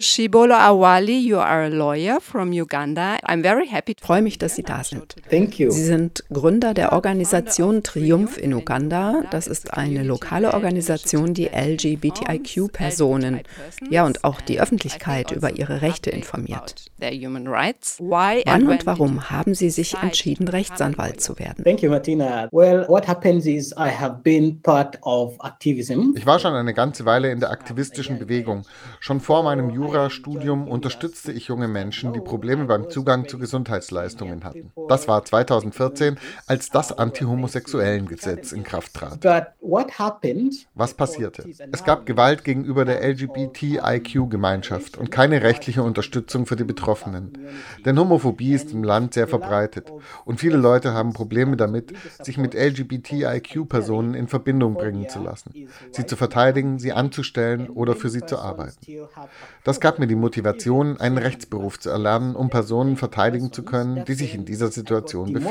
Shibolo 0.00 0.54
Awali, 0.54 1.18
you 1.20 1.40
are 1.40 1.64
a 1.64 1.70
lawyer 1.70 2.20
from 2.20 2.52
Uganda. 2.52 3.18
I'm 3.24 3.42
very 3.42 3.66
happy. 3.66 3.96
Ich 3.98 4.04
freue 4.04 4.22
mich, 4.22 4.38
dass 4.38 4.54
Sie 4.54 4.62
da 4.62 4.84
sind. 4.84 5.16
Thank 5.28 5.58
you. 5.58 5.72
Sie 5.72 5.82
sind 5.82 6.22
Gründer 6.32 6.72
der 6.72 6.92
Organisation 6.92 7.82
Triumph 7.82 8.38
in 8.38 8.54
Uganda. 8.54 9.24
Das 9.32 9.48
ist 9.48 9.74
eine 9.74 10.04
lokale 10.04 10.54
Organisation, 10.54 11.34
die 11.34 11.46
LGBTIQ-Personen, 11.46 13.40
ja 13.90 14.06
und 14.06 14.22
auch 14.22 14.40
die 14.40 14.60
Öffentlichkeit 14.60 15.32
über 15.32 15.56
ihre 15.56 15.82
Rechte 15.82 16.10
informiert. 16.10 16.76
Wann 17.00 18.68
und 18.68 18.86
warum 18.86 19.30
haben 19.30 19.56
Sie 19.56 19.70
sich 19.70 19.96
entschieden, 20.00 20.46
Rechtsanwalt 20.46 21.20
zu 21.20 21.40
werden? 21.40 21.64
Thank 21.64 21.82
you, 21.82 21.90
Martina. 21.90 22.46
Well, 22.52 22.86
what 22.86 23.08
happens 23.08 23.46
is 23.46 23.72
I 23.72 23.90
have 23.90 24.20
been 24.22 24.62
part 24.62 24.96
of 25.02 25.36
activism. 25.42 26.14
Ich 26.14 26.24
war 26.24 26.38
schon 26.38 26.54
eine 26.54 26.72
ganze 26.72 27.04
Weile 27.04 27.32
in 27.32 27.40
der 27.40 27.50
aktivistischen 27.50 28.20
Bewegung. 28.20 28.62
Schon 29.00 29.18
vor 29.18 29.42
meinem 29.42 29.70
Jurastudium 29.88 30.68
unterstützte 30.68 31.32
ich 31.32 31.48
junge 31.48 31.66
Menschen, 31.66 32.12
die 32.12 32.20
Probleme 32.20 32.66
beim 32.66 32.90
Zugang 32.90 33.26
zu 33.26 33.38
Gesundheitsleistungen 33.38 34.44
hatten. 34.44 34.70
Das 34.88 35.08
war 35.08 35.24
2014, 35.24 36.18
als 36.46 36.68
das 36.68 36.92
Anti-Homosexuellen-Gesetz 36.92 38.52
in 38.52 38.64
Kraft 38.64 38.92
trat. 38.92 39.24
Was 40.74 40.94
passierte? 40.94 41.48
Es 41.72 41.84
gab 41.84 42.04
Gewalt 42.04 42.44
gegenüber 42.44 42.84
der 42.84 43.02
LGBTIQ-Gemeinschaft 43.02 44.98
und 44.98 45.10
keine 45.10 45.42
rechtliche 45.42 45.82
Unterstützung 45.82 46.44
für 46.44 46.56
die 46.56 46.64
Betroffenen. 46.64 47.38
Denn 47.86 47.98
Homophobie 47.98 48.52
ist 48.52 48.72
im 48.72 48.84
Land 48.84 49.14
sehr 49.14 49.26
verbreitet 49.26 49.90
und 50.26 50.38
viele 50.38 50.58
Leute 50.58 50.92
haben 50.92 51.14
Probleme 51.14 51.56
damit, 51.56 51.94
sich 52.22 52.36
mit 52.36 52.54
LGBTIQ-Personen 52.54 54.12
in 54.12 54.28
Verbindung 54.28 54.74
bringen 54.74 55.08
zu 55.08 55.22
lassen, 55.22 55.68
sie 55.92 56.04
zu 56.04 56.16
verteidigen, 56.16 56.78
sie 56.78 56.92
anzustellen 56.92 57.70
oder 57.70 57.94
für 57.96 58.10
sie 58.10 58.26
zu 58.26 58.38
arbeiten. 58.38 58.76
Das 59.64 59.77
das 59.78 59.82
gab 59.82 60.00
mir 60.00 60.08
die 60.08 60.16
Motivation, 60.16 60.98
einen 60.98 61.18
Rechtsberuf 61.18 61.78
zu 61.78 61.88
erlernen, 61.88 62.34
um 62.34 62.50
Personen 62.50 62.96
verteidigen 62.96 63.52
zu 63.52 63.62
können, 63.62 64.04
die 64.06 64.14
sich 64.14 64.34
in 64.34 64.44
dieser 64.44 64.72
Situation 64.72 65.32
befinden. 65.32 65.46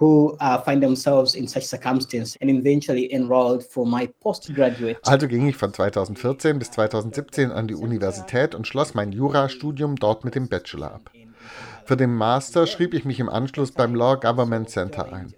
who 0.00 0.36
uh, 0.40 0.58
find 0.64 0.82
themselves 0.82 1.36
in 1.36 1.46
such 1.46 1.62
circumstance 1.62 2.36
and 2.40 2.50
eventually 2.50 3.08
enrolled 3.12 3.62
for 3.62 3.86
my 3.86 4.08
postgraduate. 4.20 4.98
Also 5.06 5.28
ging 5.28 5.46
ich 5.46 5.56
von 5.56 5.72
2014 5.72 6.58
bis 6.58 6.72
2017 6.72 7.52
an 7.52 7.68
die 7.68 7.76
Universität 7.76 8.56
und 8.56 8.66
schloss 8.66 8.94
mein 8.94 9.12
Jurastudium 9.12 9.94
dort 9.94 10.24
mit 10.24 10.34
dem 10.34 10.48
Bachelor 10.48 10.94
ab. 10.94 11.12
Für 11.84 11.96
den 11.96 12.12
Master 12.12 12.66
schrieb 12.66 12.92
ich 12.92 13.04
mich 13.04 13.20
im 13.20 13.28
Anschluss 13.28 13.70
beim 13.70 13.94
Law 13.94 14.16
Government 14.16 14.68
Center 14.68 15.12
ein. 15.12 15.32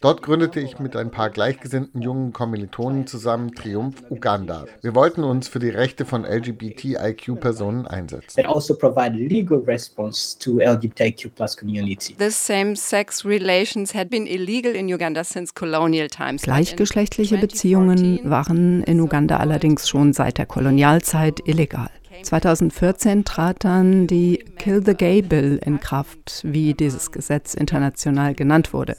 Dort 0.00 0.22
gründete 0.22 0.60
ich 0.60 0.78
mit 0.78 0.96
ein 0.96 1.10
paar 1.10 1.30
gleichgesinnten 1.30 2.02
jungen 2.02 2.32
Kommilitonen 2.32 3.06
zusammen 3.06 3.54
Triumph 3.54 4.02
Uganda. 4.10 4.66
Wir 4.82 4.94
wollten 4.94 5.24
uns 5.24 5.48
für 5.48 5.58
die 5.58 5.70
Rechte 5.70 6.04
von 6.04 6.24
LGBTIQ-Personen 6.24 7.86
einsetzen. 7.86 8.44
also 8.46 8.74
provide 8.76 9.16
legal 9.16 9.58
response 9.66 10.38
to 10.38 10.58
LGBTIQ 10.58 11.32
community. 11.58 12.14
This 12.14 12.46
same-sex 12.46 13.24
relations 13.24 13.94
had 13.94 14.08
been 14.08 14.26
illegal 14.26 14.74
in 14.74 14.92
Uganda 14.92 15.24
since 15.24 15.52
colonial 15.54 16.08
times. 16.08 16.42
Gleichgeschlechtliche 16.42 17.38
Beziehungen 17.38 18.20
waren 18.24 18.82
in 18.84 19.00
Uganda 19.00 19.38
allerdings 19.38 19.88
schon 19.88 20.12
seit 20.12 20.38
der 20.38 20.46
Kolonialzeit 20.46 21.40
illegal. 21.46 21.90
2014 22.22 23.24
trat 23.24 23.64
dann 23.64 24.06
die 24.06 24.44
Kill 24.58 24.82
the 24.84 24.94
Gay 24.94 25.22
Bill 25.22 25.60
in 25.64 25.80
Kraft, 25.80 26.40
wie 26.44 26.74
dieses 26.74 27.12
Gesetz 27.12 27.54
international 27.54 28.34
genannt 28.34 28.72
wurde. 28.72 28.96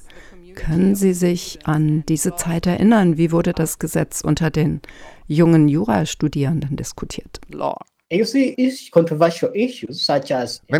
Können 0.58 0.96
Sie 0.96 1.14
sich 1.14 1.60
an 1.66 2.04
diese 2.08 2.36
Zeit 2.36 2.66
erinnern? 2.66 3.18
Wie 3.18 3.32
wurde 3.32 3.54
das 3.54 3.80
Gesetz 3.80 4.22
unter 4.22 4.50
den 4.50 4.82
jungen 5.28 5.68
Jurastudierenden 5.68 6.76
diskutiert? 6.76 7.40
Law. 7.50 7.78
Wenn 8.10 8.24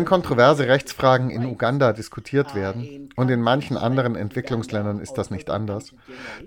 kontroverse 0.06 0.66
Rechtsfragen 0.66 1.28
in 1.28 1.44
Uganda 1.44 1.92
diskutiert 1.92 2.54
werden, 2.54 3.10
und 3.16 3.30
in 3.30 3.42
manchen 3.42 3.76
anderen 3.76 4.16
Entwicklungsländern 4.16 4.98
ist 5.00 5.12
das 5.14 5.30
nicht 5.30 5.50
anders, 5.50 5.92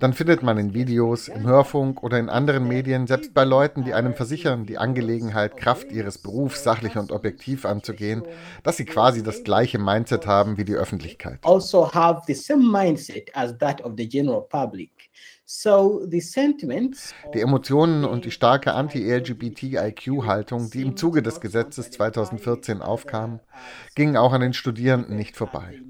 dann 0.00 0.12
findet 0.12 0.42
man 0.42 0.58
in 0.58 0.74
Videos, 0.74 1.28
im 1.28 1.46
Hörfunk 1.46 2.02
oder 2.02 2.18
in 2.18 2.28
anderen 2.28 2.66
Medien, 2.66 3.06
selbst 3.06 3.32
bei 3.32 3.44
Leuten, 3.44 3.84
die 3.84 3.94
einem 3.94 4.14
versichern, 4.14 4.66
die 4.66 4.78
Angelegenheit 4.78 5.56
Kraft 5.56 5.92
ihres 5.92 6.18
Berufs 6.18 6.64
sachlich 6.64 6.96
und 6.96 7.12
objektiv 7.12 7.64
anzugehen, 7.64 8.24
dass 8.64 8.78
sie 8.78 8.84
quasi 8.84 9.22
das 9.22 9.44
gleiche 9.44 9.78
Mindset 9.78 10.26
haben 10.26 10.56
wie 10.56 10.64
die 10.64 10.74
Öffentlichkeit. 10.74 11.38
Also 11.42 11.92
have 11.92 12.22
the 12.26 12.34
same 12.34 12.72
mindset 12.72 13.30
as 13.34 13.56
that 13.58 13.84
of 13.84 13.92
the 13.96 14.08
general 14.08 14.42
public. 14.48 14.90
Die 17.34 17.40
Emotionen 17.40 18.04
und 18.04 18.24
die 18.24 18.30
starke 18.30 18.72
Anti-LGBTIQ-Haltung, 18.72 20.70
die 20.70 20.80
im 20.80 20.96
Zuge 20.96 21.22
des 21.22 21.40
Gesetzes 21.40 21.90
2014 21.90 22.80
aufkamen, 22.80 23.40
gingen 23.94 24.16
auch 24.16 24.32
an 24.32 24.40
den 24.40 24.54
Studierenden 24.54 25.16
nicht 25.16 25.36
vorbei. 25.36 25.82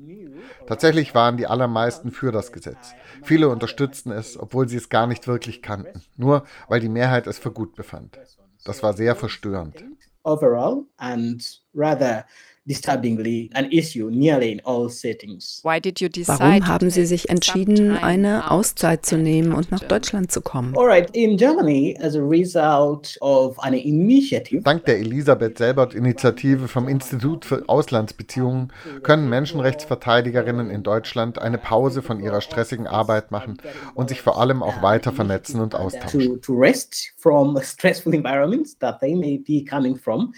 Tatsächlich 0.67 1.15
waren 1.15 1.37
die 1.37 1.47
allermeisten 1.47 2.11
für 2.11 2.33
das 2.33 2.51
Gesetz. 2.51 2.95
Viele 3.23 3.49
unterstützten 3.49 4.11
es, 4.11 4.39
obwohl 4.39 4.69
sie 4.69 4.77
es 4.77 4.89
gar 4.89 5.07
nicht 5.07 5.29
wirklich 5.29 5.63
kannten, 5.63 6.03
nur 6.17 6.45
weil 6.69 6.81
die 6.81 6.89
Mehrheit 6.89 7.29
es 7.29 7.39
für 7.39 7.53
gut 7.53 7.77
befand. 7.77 8.19
Das 8.65 8.83
war 8.83 8.95
sehr 8.95 9.15
verstörend. 9.15 9.85
Overall 10.25 10.85
and 10.97 11.63
rather 11.75 12.25
disturbingly 12.65 13.51
an 13.55 13.71
issue 13.73 14.09
nearly 14.11 14.53
in 14.53 14.61
all 14.65 14.89
settings. 14.89 15.61
Warum 15.65 16.67
haben 16.67 16.91
Sie 16.91 17.07
sich 17.07 17.29
entschieden, 17.29 17.97
eine 17.97 18.51
Auszeit 18.51 19.05
zu 19.05 19.17
nehmen 19.19 19.53
und 19.53 19.71
nach 19.71 19.81
Deutschland 19.81 20.31
zu 20.31 20.41
kommen? 20.41 20.75
in 21.13 21.37
Germany 21.37 21.97
as 22.01 22.15
a 22.15 22.23
result 22.23 23.17
of 23.21 23.59
an 23.59 23.75
initiative. 23.75 24.63
Dank 24.63 24.85
der 24.85 24.99
Elisabeth 24.99 25.59
Selbert 25.59 25.95
Initiative 25.95 26.69
vom 26.69 26.89
Institut 26.89 27.45
für 27.45 27.69
Auslandsbeziehungen 27.69 28.73
können 29.03 29.29
Menschenrechtsverteidigerinnen 29.29 30.71
in 30.71 30.83
Deutschland 30.83 31.39
eine 31.39 31.59
Pause 31.59 32.03
von 32.03 32.21
ihrer 32.21 32.41
stressigen 32.41 32.87
Arbeit 32.87 33.31
machen 33.31 33.59
und 33.95 34.09
sich 34.09 34.21
vor 34.21 34.41
allem 34.41 34.63
auch 34.63 34.83
weiter 34.83 35.13
vernetzen 35.13 35.61
und 35.61 35.75
austauschen. 35.75 36.21
To, 36.21 36.37
to 36.37 36.55
rest 36.55 37.13
from 37.17 37.59
stressful 37.61 38.15
environments 38.15 38.79
that 38.79 39.01
they 39.01 39.15
may 39.15 39.39
be 39.39 39.65
coming 39.65 39.97
from 39.97 40.33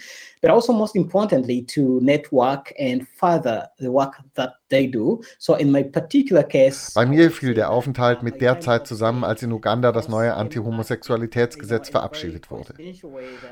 but 0.45 0.53
also 0.53 0.73
most 0.73 0.95
importantly 0.95 1.63
to 1.63 1.99
network 2.03 2.71
and 2.77 3.07
further 3.17 3.67
the 3.79 3.89
work 3.89 4.13
that 4.35 4.53
they 4.69 4.85
do. 4.85 5.19
So 5.39 5.55
in 5.55 5.71
my 5.71 5.81
particular 5.81 6.43
case, 6.43 6.91
Bei 6.93 7.07
mir 7.07 7.31
fiel 7.31 7.55
der 7.55 7.71
Aufenthalt 7.71 8.21
mit 8.21 8.41
der 8.41 8.59
Zeit 8.59 8.85
zusammen, 8.85 9.23
als 9.23 9.41
in 9.41 9.51
Uganda 9.51 9.91
das 9.91 10.07
neue 10.07 10.35
Anti-Homosexualitätsgesetz 10.35 11.89
verabschiedet 11.89 12.51
wurde. 12.51 12.75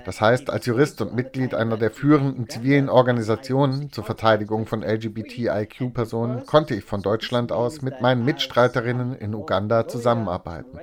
Das 0.05 0.21
heißt, 0.21 0.51
als 0.51 0.67
Jurist 0.67 1.01
und 1.01 1.15
Mitglied 1.15 1.55
einer 1.55 1.77
der 1.77 1.89
führenden 1.89 2.47
zivilen 2.47 2.89
Organisationen 2.89 3.91
zur 3.91 4.03
Verteidigung 4.03 4.67
von 4.67 4.83
LGBTIQ-Personen 4.83 6.45
konnte 6.45 6.75
ich 6.75 6.83
von 6.83 7.01
Deutschland 7.01 7.51
aus 7.51 7.81
mit 7.81 8.01
meinen 8.01 8.23
Mitstreiterinnen 8.23 9.15
in 9.15 9.33
Uganda 9.33 9.87
zusammenarbeiten 9.87 10.77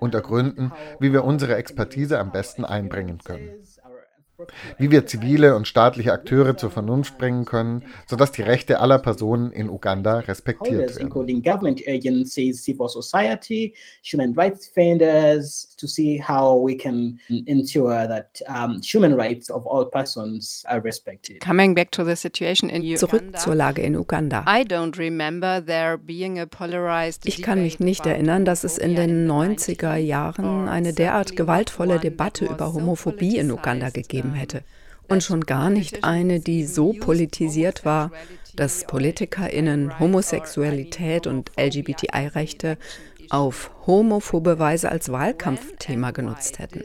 und 0.00 0.14
ergründen, 0.14 0.72
wie 1.00 1.14
wir 1.14 1.24
unsere 1.24 1.56
Expertise 1.56 2.18
am 2.18 2.32
besten 2.32 2.66
einbringen 2.66 3.20
können 3.24 3.64
wie 4.78 4.90
wir 4.90 5.06
zivile 5.06 5.56
und 5.56 5.68
staatliche 5.68 6.12
Akteure 6.12 6.56
zur 6.56 6.70
Vernunft 6.70 7.18
bringen 7.18 7.44
können, 7.44 7.84
sodass 8.06 8.32
die 8.32 8.42
Rechte 8.42 8.80
aller 8.80 8.98
Personen 8.98 9.52
in 9.52 9.68
Uganda 9.68 10.18
respektiert 10.20 10.96
werden. 10.96 11.10
to 15.84 15.88
see 15.88 16.16
how 16.16 16.56
we 16.56 16.74
can 16.74 17.18
ensure 17.46 18.06
that 18.08 18.40
human 18.82 19.14
rights 19.14 19.50
of 19.50 19.66
all 19.66 19.84
persons 19.84 20.64
are 20.66 20.80
respected. 20.80 21.40
Coming 21.40 21.74
back 21.74 21.90
to 21.92 22.04
the 22.04 22.16
situation 22.16 22.70
in 22.70 22.82
Uganda, 22.82 23.06
Zurück 23.06 23.38
zur 23.38 23.54
Lage 23.54 23.82
in 23.82 23.94
Uganda. 23.96 24.44
I 24.46 24.64
don't 24.64 24.96
remember 24.98 25.60
there 25.64 25.98
being 25.98 26.38
a 26.38 26.46
polarized 26.46 27.26
ich 27.26 27.42
kann 27.42 27.62
mich 27.62 27.80
nicht 27.80 28.06
erinnern, 28.06 28.44
dass 28.44 28.64
es 28.64 28.78
in 28.78 28.96
den 28.96 29.30
90er 29.30 29.96
Jahren 29.96 30.68
eine 30.68 30.92
derart 30.92 31.36
gewaltvolle 31.36 31.98
Debatte 31.98 32.46
über 32.46 32.72
Homophobie 32.72 33.38
in 33.38 33.50
Uganda 33.50 33.90
gegeben 33.90 34.33
hätte. 34.34 34.62
Und 35.08 35.22
schon 35.22 35.42
gar 35.42 35.70
nicht 35.70 36.04
eine, 36.04 36.40
die 36.40 36.64
so 36.64 36.92
politisiert 36.92 37.84
war, 37.84 38.10
dass 38.56 38.86
PolitikerInnen 38.86 39.98
Homosexualität 39.98 41.26
und 41.26 41.50
LGBTI-Rechte 41.58 42.78
auf 43.30 43.70
homophobe 43.86 44.58
Weise 44.58 44.90
als 44.90 45.10
Wahlkampfthema 45.10 46.10
genutzt 46.10 46.58
hätten. 46.58 46.84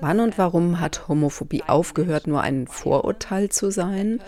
Wann 0.00 0.20
und 0.20 0.38
warum 0.38 0.80
hat 0.80 1.08
Homophobie 1.08 1.62
aufgehört, 1.66 2.26
nur 2.26 2.40
ein 2.40 2.66
Vorurteil 2.66 3.48
zu 3.50 3.70
sein 3.70 4.20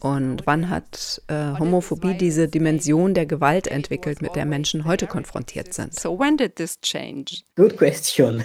und 0.00 0.46
wann 0.46 0.68
hat 0.70 1.22
äh, 1.28 1.58
Homophobie 1.58 2.14
diese 2.14 2.48
Dimension 2.48 3.14
der 3.14 3.26
Gewalt 3.26 3.66
entwickelt, 3.66 4.22
mit 4.22 4.34
der 4.34 4.46
Menschen 4.46 4.84
heute 4.84 5.06
konfrontiert 5.06 5.74
sind? 5.74 5.98
So 5.98 6.18
when 6.18 6.36
did 6.36 6.56
this 6.56 6.80
change? 6.80 7.42
Good 7.56 7.76
question. 7.76 8.42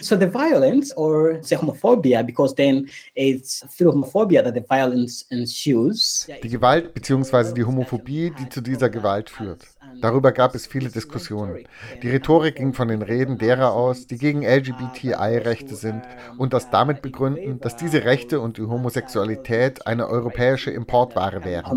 So 0.00 0.16
the 0.16 0.26
violence 0.26 0.92
or 0.96 1.40
the 1.42 1.56
homophobia, 1.56 2.24
because 2.24 2.54
then 2.54 2.88
it's 3.14 3.64
through 3.76 3.92
homophobia 3.92 4.42
that 4.42 4.54
the 4.54 4.64
violence 4.68 5.24
ensues. 5.30 6.26
Die 6.42 6.48
Gewalt 6.48 6.94
bzw. 6.94 7.54
die 7.54 7.64
Homophobie, 7.64 8.32
die 8.38 8.48
zu 8.48 8.60
dieser 8.60 8.90
Gewalt 8.90 9.30
führt. 9.30 9.64
Darüber 10.00 10.32
gab 10.32 10.54
es 10.54 10.66
viele 10.66 10.90
Diskussionen. 10.90 11.64
Die 12.02 12.08
Rhetorik 12.08 12.56
ging 12.56 12.72
von 12.72 12.88
den 12.88 13.02
Reden 13.02 13.38
derer 13.38 13.72
aus, 13.72 14.06
die 14.06 14.18
gegen 14.18 14.42
LGBTI-Rechte 14.42 15.74
sind 15.74 16.02
und 16.38 16.52
das 16.52 16.70
damit 16.70 17.02
begründen, 17.02 17.60
dass 17.60 17.76
diese 17.76 18.04
Rechte 18.04 18.40
und 18.40 18.58
die 18.58 18.62
Homosexualität 18.62 19.86
eine 19.86 20.08
europäische 20.08 20.70
Importware 20.70 21.44
wären. 21.44 21.70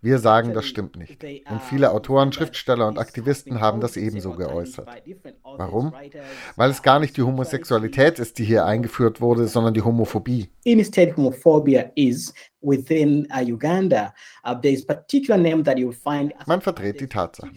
Wir 0.00 0.18
sagen, 0.18 0.54
das 0.54 0.66
stimmt 0.66 0.96
nicht. 0.96 1.22
Und 1.50 1.62
viele 1.62 1.92
Autoren, 1.92 2.32
Schriftsteller 2.32 2.86
und 2.86 2.98
Aktivisten 2.98 3.60
haben 3.60 3.80
das 3.80 3.96
ebenso 3.96 4.32
geäußert. 4.32 4.88
Warum? 5.56 5.92
Weil 6.56 6.70
es 6.70 6.82
gar 6.82 6.98
nicht 6.98 7.16
die 7.16 7.22
Homosexualität 7.22 8.18
ist, 8.18 8.38
die 8.38 8.44
hier 8.44 8.64
eingeführt 8.66 9.20
wurde, 9.20 9.46
sondern 9.48 9.74
die 9.74 9.82
Homophobie. 9.82 10.48
Instead, 10.64 11.16
homophobia 11.16 11.90
is 11.94 12.32
within 12.62 13.28
uh, 13.30 13.40
Uganda. 13.40 14.14
Uh, 14.44 14.54
there 14.54 14.72
is 14.72 14.84
particular 14.84 15.36
name 15.36 15.62
that 15.62 15.76
you'll 15.76 15.92
find. 15.92 16.32
Man 16.46 16.60
verdreht 16.60 17.00
die 17.00 17.06
Tatsachen. 17.06 17.56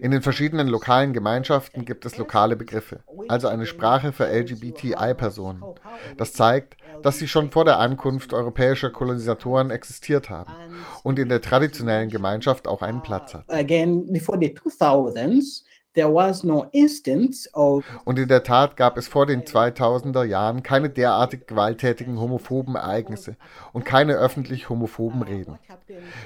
In 0.00 0.10
den 0.10 0.22
verschiedenen 0.22 0.68
lokalen 0.68 1.12
Gemeinschaften 1.12 1.84
gibt 1.84 2.04
es 2.04 2.18
lokale 2.18 2.56
Begriffe, 2.56 3.00
also 3.28 3.48
eine 3.48 3.66
Sprache 3.66 4.12
für 4.12 4.26
LGBTI-Personen. 4.26 5.62
Das 6.16 6.34
zeigt, 6.34 6.76
dass 7.02 7.18
sie 7.18 7.28
schon 7.28 7.50
vor 7.50 7.64
der 7.64 7.78
Ankunft 7.78 8.32
europäischer 8.32 8.90
Kolonisatoren 8.90 9.70
existiert 9.70 10.30
haben 10.30 10.52
und 11.02 11.18
in 11.18 11.28
der 11.28 11.40
traditionellen 11.40 12.10
Gemeinschaft 12.10 12.68
auch 12.68 12.82
einen 12.82 13.02
Platz 13.02 13.34
hat. 13.34 13.44
Again, 13.48 14.12
before 14.12 14.38
the 14.38 14.48
2000s, 14.48 15.62
und 18.04 18.18
in 18.18 18.28
der 18.28 18.42
Tat 18.42 18.76
gab 18.76 18.96
es 18.96 19.08
vor 19.08 19.26
den 19.26 19.42
2000er 19.42 20.24
Jahren 20.24 20.62
keine 20.62 20.88
derartig 20.88 21.46
gewalttätigen 21.46 22.18
homophoben 22.18 22.76
Ereignisse 22.76 23.36
und 23.72 23.84
keine 23.84 24.14
öffentlich 24.14 24.68
homophoben 24.68 25.22
Reden. 25.22 25.58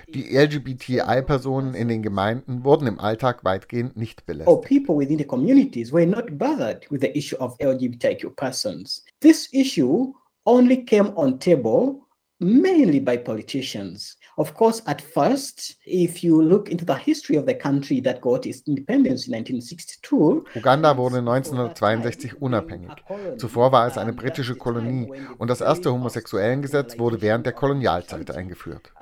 Die 0.08 0.36
LGBTI-Personen 0.36 1.74
in 1.74 1.88
den 1.88 2.02
Gemeinden 2.02 2.64
wurden 2.64 2.86
im 2.86 3.00
Alltag 3.00 3.44
weitgehend 3.44 3.96
nicht 3.96 4.26
belästigt. 4.26 4.48
people 4.62 4.96
within 4.96 5.18
the 5.18 5.24
communities 5.24 5.92
were 5.92 6.06
not 6.06 6.38
bothered 6.38 6.86
with 6.90 7.00
the 7.00 7.16
issue 7.16 7.36
of 7.38 7.58
LGBTQ 7.58 8.36
persons. 8.36 9.04
This 9.20 9.48
issue 9.52 10.12
only 10.44 10.84
came 10.84 11.12
on 11.16 11.38
table 11.38 12.00
mainly 12.38 13.00
by 13.00 13.16
politicians. 13.16 14.16
Of 14.38 14.52
course, 14.52 14.82
at 14.84 15.00
first, 15.00 15.78
if 15.86 16.22
you 16.22 16.42
look 16.42 16.68
into 16.68 16.84
the 16.84 16.98
history 16.98 17.38
of 17.38 17.46
the 17.46 17.54
country 17.54 18.02
that 18.02 18.20
got 18.20 18.44
its 18.44 18.60
independence 18.66 19.26
in 19.26 19.34
1962, 19.34 20.44
Uganda 20.54 20.94
wurde 20.98 21.18
1962 21.20 22.42
unabhängig. 22.42 22.90
Zuvor 23.38 23.72
war 23.72 23.86
es 23.86 23.96
eine 23.96 24.12
britische 24.12 24.54
Kolonie 24.54 25.10
und 25.38 25.48
das 25.48 25.62
erste 25.62 25.90
Homosexuellengesetz 25.90 26.98
wurde 26.98 27.22
während 27.22 27.46
der 27.46 27.54
Kolonialzeit 27.54 28.30
eingeführt. 28.30 28.92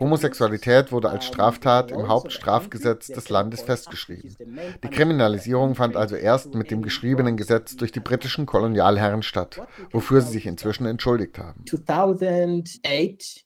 Homosexualität 0.00 0.90
wurde 0.90 1.10
als 1.10 1.26
Straftat 1.26 1.92
im 1.92 2.08
Hauptstrafgesetz 2.08 3.06
des 3.06 3.28
Landes 3.28 3.62
festgeschrieben. 3.62 4.36
Die 4.82 4.88
Kriminalisierung 4.88 5.76
fand 5.76 5.94
also 5.94 6.16
erst 6.16 6.54
mit 6.54 6.72
dem 6.72 6.82
geschriebenen 6.82 7.36
Gesetz 7.36 7.76
durch 7.76 7.92
die 7.92 8.00
britischen 8.00 8.46
Kolonialherren 8.46 9.22
statt, 9.22 9.60
wofür 9.92 10.22
sie 10.22 10.32
sich 10.32 10.46
inzwischen 10.46 10.86
entschuldigt 10.86 11.38
haben. 11.38 11.64
2008 11.66 13.44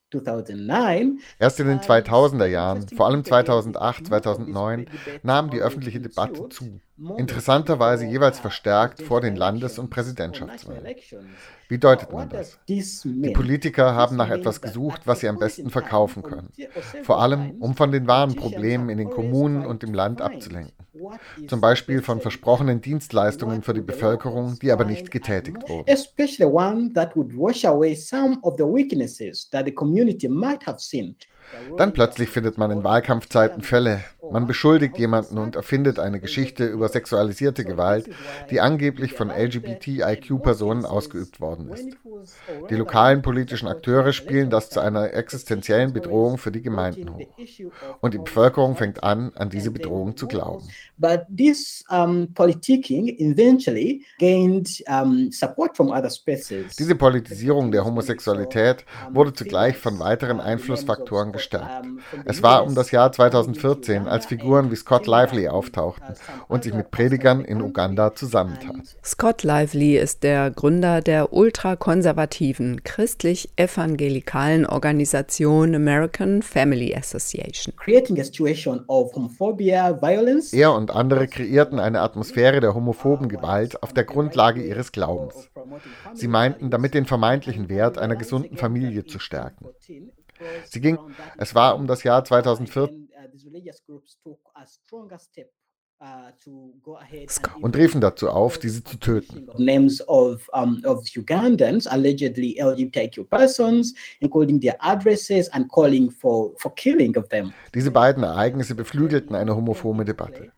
Erst 1.39 1.59
in 1.59 1.67
den 1.67 1.81
2000er 1.81 2.47
Jahren, 2.47 2.87
vor 2.89 3.07
allem 3.07 3.25
2008, 3.25 4.07
2009, 4.07 4.87
nahm 5.23 5.51
die 5.51 5.59
öffentliche 5.61 6.01
Debatte 6.01 6.49
zu. 6.49 6.81
Interessanterweise 7.19 8.07
jeweils 8.07 8.39
verstärkt 8.39 9.03
vor 9.03 9.21
den 9.21 9.37
Landes- 9.37 9.79
und 9.79 9.91
Präsidentschaftswahlen. 9.91 10.87
Wie 11.69 11.79
deutet 11.79 12.13
man 12.13 12.29
das? 12.29 12.59
Die 12.69 13.31
Politiker 13.31 13.95
haben 13.95 14.17
nach 14.17 14.31
etwas 14.31 14.61
gesucht, 14.61 15.03
was 15.07 15.21
sie 15.21 15.29
am 15.29 15.39
besten 15.39 15.71
verkaufen 15.71 16.23
können. 16.23 16.51
Vor 17.03 17.21
allem, 17.21 17.57
um 17.61 17.75
von 17.77 17.93
den 17.93 18.07
wahren 18.07 18.35
Problemen 18.37 18.89
in 18.89 18.99
den 18.99 19.11
Kommunen 19.11 19.65
und 19.67 19.83
im 19.85 19.95
Land 19.95 20.21
abzulenken. 20.21 20.73
Zum 21.47 21.61
Beispiel 21.61 22.03
von 22.03 22.21
versprochenen 22.21 22.81
Dienstleistungen 22.81 23.63
für 23.63 23.75
die 23.75 23.81
Bevölkerung, 23.83 24.59
die 24.61 24.73
aber 24.73 24.85
nicht 24.85 25.11
getätigt 25.11 25.69
wurden. 25.69 25.97
Dann 31.77 31.93
plötzlich 31.93 32.31
findet 32.31 32.59
man 32.59 32.71
in 32.71 32.85
Wahlkampfzeiten 32.85 33.63
Fälle. 33.63 34.05
Man 34.31 34.47
beschuldigt 34.47 34.99
jemanden 34.99 35.39
und 35.39 35.57
erfindet 35.57 35.99
eine 35.99 36.21
Geschichte 36.21 36.67
über 36.67 36.89
sexualisierte 36.89 37.65
Gewalt, 37.65 38.09
die 38.51 38.61
angeblich 38.61 39.13
von 39.13 39.31
LGBTIQ-Personen 39.31 40.85
ausgeübt 40.85 41.41
worden 41.41 41.71
ist. 41.71 41.97
Die 42.71 42.75
lokalen 42.75 43.23
politischen 43.23 43.69
Akteure 43.69 44.13
spielen 44.13 44.51
das 44.51 44.71
zu 44.71 44.81
einer 44.81 45.13
existenziellen 45.15 45.93
Bedrohung 45.93 46.39
für 46.39 46.51
die 46.51 46.63
Gemeinden 46.63 47.15
hoch. 47.15 47.29
Und 48.01 48.15
die 48.15 48.19
Bevölkerung 48.19 48.77
fängt 48.77 49.05
an, 49.05 49.33
an 49.37 49.51
diese 49.51 49.71
Bedrohung 49.71 50.17
zu 50.17 50.27
glauben. 50.27 50.69
But 50.99 51.27
this 51.29 51.85
um, 51.91 52.29
politicking 52.35 53.17
eventually 53.19 54.03
gained 54.19 54.69
um, 54.89 55.31
support 55.31 55.77
from 55.77 55.91
other 55.91 56.09
species. 56.09 56.75
Diese 56.77 56.95
Politisierung 56.95 57.71
der 57.71 57.85
Homosexualität 57.85 58.85
wurde 59.13 59.35
zugleich 59.35 59.77
von 59.77 59.99
weiteren 59.99 60.41
Einflussfaktoren 60.41 61.33
gestärkt. 61.33 61.87
Es 62.25 62.43
war 62.43 62.65
um 62.65 62.75
das 62.75 62.91
Jahr 62.93 63.13
2014, 63.13 64.09
als 64.09 64.27
Figuren 64.27 64.71
wie 64.71 64.77
Scott 64.77 65.07
Lively 65.07 65.49
auftauchten 65.49 66.15
und 66.49 66.65
sich 66.65 66.73
mit 66.73 66.91
Predigern 66.91 67.45
in 67.45 67.61
Uganda 67.61 68.15
zusammentaten. 68.15 68.83
Scott 69.05 69.43
Lively 69.43 69.99
ist 69.99 70.23
der 70.23 70.51
Gründer 70.51 71.03
der 71.03 71.33
ultrakonservativen 71.33 72.83
christlich-evangelikalen 72.85 74.65
Organisation 74.65 75.75
American 75.75 76.41
Family 76.41 76.95
Association. 76.95 77.75
Er 80.53 80.73
und 80.73 80.86
andere 80.91 81.29
kreierten 81.29 81.79
eine 81.79 82.01
Atmosphäre 82.01 82.61
der 82.61 82.75
homophoben 82.75 83.29
Gewalt 83.29 83.83
auf 83.83 83.93
der 83.93 84.05
Grundlage 84.05 84.63
ihres 84.63 84.93
Glaubens. 84.93 85.51
Sie 86.15 86.29
meinten, 86.29 86.71
damit 86.71 86.95
den 86.95 87.07
vermeintlichen 87.07 87.69
Wert 87.69 87.99
einer 87.99 88.17
gesunden 88.17 88.57
Familie 88.57 89.05
zu 89.05 89.19
stärken. 89.19 89.67
Sie 90.65 90.81
ging, 90.81 90.99
es 91.39 91.55
war 91.55 91.77
um 91.77 91.87
das 91.87 92.03
Jahr 92.03 92.25
2014 92.25 93.09
und 97.63 97.77
riefen 97.77 98.01
dazu 98.03 98.29
auf, 98.29 98.59
diese 98.59 98.85
zu 98.85 98.99
töten. 98.99 99.49
Names 99.57 100.07
of, 100.07 100.47
um, 100.53 100.83
of 100.85 101.05
Ugandans, 101.17 101.87
allegedly 101.87 102.59
LGBTQ 102.61 103.25
persons, 103.31 103.95
including 104.21 104.61
their 104.61 104.77
addresses 104.81 105.49
and 105.51 105.71
calling 105.73 106.11
for, 106.11 106.53
for 106.59 106.75
killing 106.75 107.17
of 107.17 107.29
them. 107.29 107.53
Diese 107.75 107.91
beiden 107.91 108.25
Ereignisse 108.25 108.75
beflügelten 108.75 109.35
eine 109.35 109.57
homophobe 109.57 110.05
Debatte. 110.05 110.53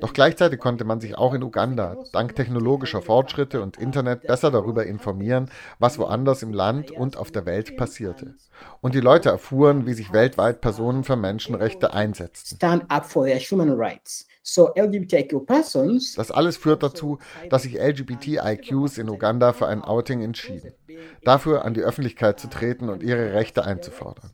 Doch 0.00 0.12
gleichzeitig 0.12 0.60
konnte 0.60 0.84
man 0.84 1.00
sich 1.00 1.16
auch 1.16 1.34
in 1.34 1.42
Uganda 1.42 1.96
dank 2.12 2.34
technologischer 2.34 3.02
Fortschritte 3.02 3.62
und 3.62 3.76
Internet 3.76 4.22
besser 4.22 4.50
darüber 4.50 4.86
informieren, 4.86 5.50
was 5.78 5.98
woanders 5.98 6.42
im 6.42 6.52
Land 6.52 6.90
und 6.90 7.16
auf 7.16 7.30
der 7.30 7.46
Welt 7.46 7.76
passierte. 7.76 8.34
Und 8.80 8.94
die 8.94 9.00
Leute 9.00 9.30
erfuhren, 9.30 9.86
wie 9.86 9.94
sich 9.94 10.12
weltweit 10.12 10.60
Personen 10.60 11.04
für 11.04 11.16
Menschenrechte 11.16 11.92
einsetzten. 11.92 12.56
Stand 12.56 12.90
up 12.90 13.04
for 13.04 13.26
their 13.26 13.38
human 13.38 13.72
rights. 13.72 14.26
So 14.46 14.74
LGBTQ 14.74 15.46
persons, 15.46 16.14
das 16.16 16.30
alles 16.30 16.58
führt 16.58 16.82
dazu, 16.82 17.18
dass 17.48 17.62
sich 17.62 17.78
LGBTIQs 17.80 18.98
in 18.98 19.08
Uganda 19.08 19.54
für 19.54 19.66
ein 19.68 19.82
Outing 19.82 20.20
entschieden, 20.20 20.74
dafür 21.22 21.64
an 21.64 21.74
die 21.74 21.82
Öffentlichkeit 21.82 22.38
zu 22.40 22.48
treten 22.48 22.88
und 22.88 23.02
ihre 23.02 23.32
Rechte 23.32 23.64
einzufordern. 23.64 24.30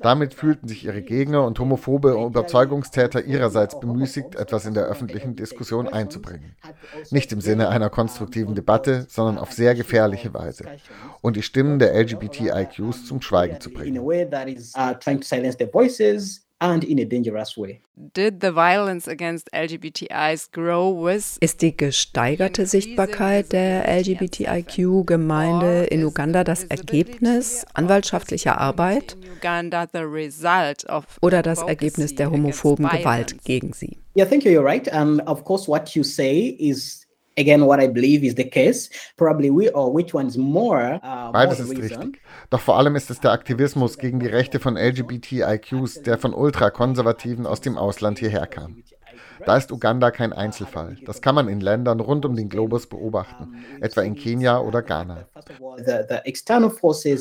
Damit 0.00 0.34
fühlten 0.34 0.68
sich 0.68 0.84
ihre 0.84 1.02
Gegner 1.02 1.44
und 1.44 1.58
homophobe 1.58 2.12
Überzeugungstäter 2.12 3.24
ihrerseits 3.24 3.78
bemüßigt, 3.78 4.34
etwas 4.36 4.66
in 4.66 4.74
der 4.74 4.84
öffentlichen 4.84 5.36
Diskussion 5.36 5.88
einzubringen. 5.88 6.56
Nicht 7.10 7.32
im 7.32 7.40
Sinne 7.40 7.68
einer 7.68 7.90
konstruktiven 7.90 8.54
Debatte, 8.54 9.06
sondern 9.08 9.38
auf 9.38 9.52
sehr 9.52 9.74
gefährliche 9.74 10.32
Weise. 10.34 10.66
Und 11.20 11.36
die 11.36 11.42
Stimmen 11.42 11.78
der 11.78 11.94
LGBTIQs 11.94 13.06
zum 13.06 13.20
Schweigen 13.20 13.60
zu 13.60 13.70
bringen 13.70 14.02
and 16.62 16.84
in 16.84 16.98
a 17.00 17.04
dangerous 17.04 17.58
way. 17.58 17.80
Did 18.14 18.40
the 18.40 18.52
violence 18.52 19.08
against 19.08 19.52
LGBTIs 19.52 20.52
grow 20.52 20.92
with 20.92 21.36
Ist 21.40 21.60
die 21.60 21.76
gesteigerte 21.76 22.64
Sichtbarkeit 22.66 23.52
der 23.52 23.88
LGBTIQ-Gemeinde 23.88 25.84
in 25.84 26.04
Uganda 26.04 26.44
das 26.44 26.62
Ergebnis 26.64 27.66
anwaltschaftlicher 27.74 28.58
Arbeit 28.58 29.16
oder 31.20 31.42
das 31.42 31.62
Ergebnis 31.62 32.14
der 32.14 32.30
homophoben 32.30 32.88
Gewalt 32.88 33.44
gegen 33.44 33.72
sie? 33.72 33.98
Yeah, 34.16 34.26
thank 34.26 34.44
you. 34.44 34.52
You're 34.52 34.64
right. 34.64 34.88
Um, 34.94 35.20
of 35.26 35.44
course, 35.44 35.66
what 35.66 35.94
you 35.96 36.04
say 36.04 36.56
is 36.58 37.01
again 37.36 37.66
what 37.66 37.80
I 37.80 37.88
believe 37.88 38.24
is 38.24 38.34
the 38.34 38.44
case. 38.44 38.90
Probably 39.16 39.50
we 39.50 39.70
or 39.70 39.92
which 39.92 40.14
one 40.14 40.26
is 40.26 40.36
more. 40.36 41.00
Uh, 41.02 41.32
Beides 41.32 41.60
ist 41.60 41.70
richtig. 41.70 42.20
Doch 42.50 42.60
vor 42.60 42.76
allem 42.76 42.96
ist 42.96 43.10
es 43.10 43.20
der 43.20 43.32
Aktivismus 43.32 43.98
gegen 43.98 44.20
die 44.20 44.26
Rechte 44.26 44.60
von 44.60 44.76
LGBTIQs, 44.76 46.02
der 46.02 46.18
von 46.18 46.34
Ultrakonservativen 46.34 47.46
aus 47.46 47.60
dem 47.60 47.76
Ausland 47.78 48.18
hierher 48.18 48.46
kam. 48.46 48.82
Da 49.44 49.56
ist 49.56 49.72
Uganda 49.72 50.10
kein 50.10 50.32
Einzelfall. 50.32 50.96
Das 51.04 51.20
kann 51.20 51.34
man 51.34 51.48
in 51.48 51.60
Ländern 51.60 52.00
rund 52.00 52.24
um 52.24 52.36
den 52.36 52.48
Globus 52.48 52.86
beobachten, 52.86 53.64
etwa 53.80 54.02
in 54.02 54.14
Kenia 54.14 54.58
oder 54.60 54.82
Ghana. 54.82 55.26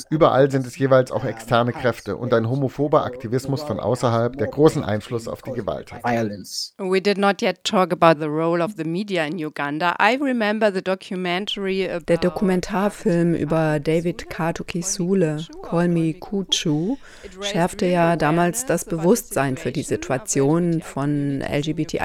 Überall 0.10 0.52
sind 0.52 0.68
es 0.68 0.78
jeweils 0.78 1.12
auch 1.12 1.26
externe 1.26 1.72
Kräfte 1.72 2.18
und 2.18 2.34
ein 2.34 2.50
homophober 2.50 3.06
Aktivismus 3.06 3.64
von 3.64 3.80
außerhalb, 3.80 4.38
der 4.38 4.48
großen 4.48 4.84
Einfluss 4.84 5.28
auf 5.28 5.42
die 5.42 5.52
Gewalt 5.52 5.92
hat. 5.92 6.04
We 6.04 7.02
did 7.02 7.18
not 7.18 7.42
yet 7.42 7.64
talk 7.64 7.92
about 7.92 8.20
the 8.20 8.28
role 8.28 8.64
of 8.64 8.74
the 8.78 8.84
media 8.84 9.26
in 9.26 9.38
Uganda. 9.38 9.96
I 10.00 10.18
remember 10.22 10.72
the 10.72 10.82
documentary 10.82 11.90
Der 12.08 12.18
Dokumentarfilm 12.18 13.34
über 13.34 13.80
David 13.80 14.30
Kato 14.30 14.64
Kisule, 14.64 15.46
Call 15.64 15.88
Me 15.88 16.14
Kuchu, 16.14 16.98
schärfte 17.42 17.86
ja 17.86 18.16
damals 18.16 18.66
das 18.66 18.86
Bewusstsein 18.86 19.58
für 19.58 19.72
die 19.72 19.84
Situation 19.84 20.82
von 20.82 21.42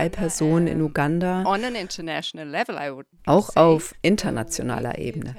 LGBTI-Personen 0.07 0.67
in 0.67 0.81
Uganda, 0.81 1.45
auch 3.27 3.57
auf 3.57 3.95
internationaler 4.03 4.99
Ebene. 4.99 5.37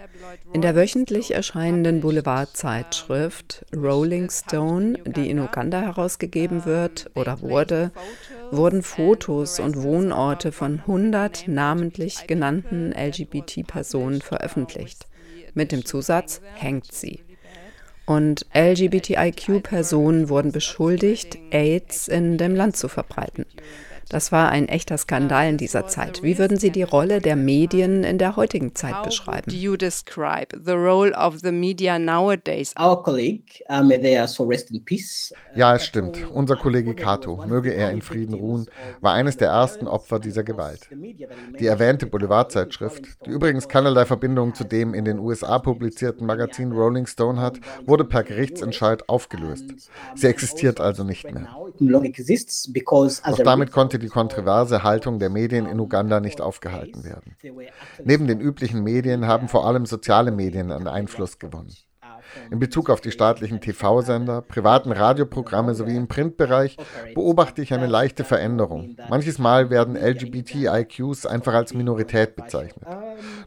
In 0.54 0.62
der 0.62 0.76
wöchentlich 0.76 1.34
erscheinenden 1.34 2.02
Boulevardzeitschrift 2.02 3.66
Rolling 3.76 4.30
Stone, 4.30 5.00
die 5.06 5.30
in 5.30 5.40
Uganda 5.40 5.82
herausgegeben 5.82 6.66
wird 6.66 7.10
oder 7.16 7.42
wurde, 7.42 7.92
wurden 8.52 8.84
Fotos 8.84 9.60
und 9.60 9.82
Wohnorte 9.82 10.52
von 10.52 10.80
100 10.80 11.48
namentlich 11.48 12.28
genannten 12.28 12.92
LGBT-Personen 12.92 14.22
veröffentlicht, 14.22 15.08
mit 15.54 15.72
dem 15.72 15.86
Zusatz 15.86 16.42
hängt 16.56 16.92
sie. 16.92 17.24
Und 18.06 18.46
LGBTIQ-Personen 18.56 20.30
wurden 20.30 20.54
beschuldigt, 20.54 21.38
AIDS 21.52 22.08
in 22.08 22.38
dem 22.38 22.56
Land 22.56 22.78
zu 22.78 22.88
verbreiten. 22.88 23.46
Das 24.10 24.32
war 24.32 24.50
ein 24.50 24.70
echter 24.70 24.98
Skandal 24.98 25.50
in 25.50 25.58
dieser 25.58 25.88
Zeit. 25.88 26.24
Wie 26.24 26.38
würden 26.38 26.58
Sie 26.58 26.70
die 26.70 26.84
Rolle 26.84 27.20
der 27.20 27.36
Medien 27.36 28.04
in 28.04 28.18
der 28.18 28.38
heutigen 28.38 28.74
Zeit 28.74 29.04
beschreiben? 29.04 29.52
Do 29.52 29.56
you 29.56 29.76
describe 29.76 30.58
the 30.64 30.72
role 30.72 31.14
of 31.14 31.40
the 31.44 31.52
media 31.52 32.00
nowadays? 32.00 32.74
Our 32.80 33.04
colleague, 33.04 33.62
may 33.84 34.00
they 34.00 34.18
rest 34.18 34.72
in 34.72 34.84
peace. 34.84 35.34
Ja, 35.56 35.76
es 35.76 35.86
stimmt. 35.86 36.26
Unser 36.34 36.56
Kollege 36.56 36.96
Kato, 36.96 37.44
möge 37.48 37.74
er 37.74 37.92
in 37.92 38.02
Frieden 38.02 38.34
ruhen, 38.34 38.68
war 39.02 39.14
eines 39.14 39.38
der 39.38 39.50
ersten 39.50 39.88
Opfer 39.88 40.20
dieser 40.20 40.44
Gewalt. 40.44 40.88
Die 41.60 41.66
erwähnte 41.66 42.06
Boulevardzeitschrift, 42.06 43.26
die 43.26 43.30
übrigens 43.30 43.68
keinerlei 43.68 44.06
Verbindung 44.06 44.56
zu 44.56 44.64
dem 44.64 44.94
in 44.94 45.04
den 45.04 45.20
USA 45.20 45.60
publizierten 45.60 46.26
Magazin 46.26 46.72
Rolling 46.72 47.08
Stone 47.08 47.42
hat, 47.42 47.60
wurde 47.86 48.06
per 48.06 48.24
Gerichtsentscheid 48.24 49.10
aufgelöst. 49.10 49.66
Sie 50.16 50.28
existiert 50.28 50.80
also 50.80 51.04
nicht 51.04 51.30
mehr. 51.32 51.48
Doch 51.80 53.44
damit 53.44 53.72
konnte 53.72 53.97
die 54.00 54.08
kontroverse 54.08 54.84
Haltung 54.84 55.20
der 55.20 55.30
Medien 55.30 55.66
in 55.66 55.80
Uganda 55.80 56.20
nicht 56.20 56.42
aufgehalten 56.42 57.04
werden. 57.04 57.36
Neben 58.04 58.28
den 58.28 58.40
üblichen 58.40 58.84
Medien 58.84 59.28
haben 59.28 59.48
vor 59.48 59.66
allem 59.66 59.86
soziale 59.86 60.32
Medien 60.32 60.72
an 60.72 60.88
Einfluss 60.88 61.40
gewonnen. 61.40 61.74
In 62.52 62.60
Bezug 62.60 62.90
auf 62.90 63.02
die 63.02 63.12
staatlichen 63.12 63.62
TV-Sender, 63.62 64.42
privaten 64.42 64.92
Radioprogramme 64.92 65.76
sowie 65.76 65.96
im 65.96 66.08
Printbereich 66.08 66.78
beobachte 67.14 67.62
ich 67.62 67.74
eine 67.74 67.88
leichte 67.88 68.24
Veränderung. 68.24 68.96
Manches 69.10 69.40
Mal 69.40 69.70
werden 69.70 69.96
LGBTIQs 69.96 71.26
einfach 71.26 71.54
als 71.54 71.74
Minorität 71.74 72.36
bezeichnet. 72.36 72.88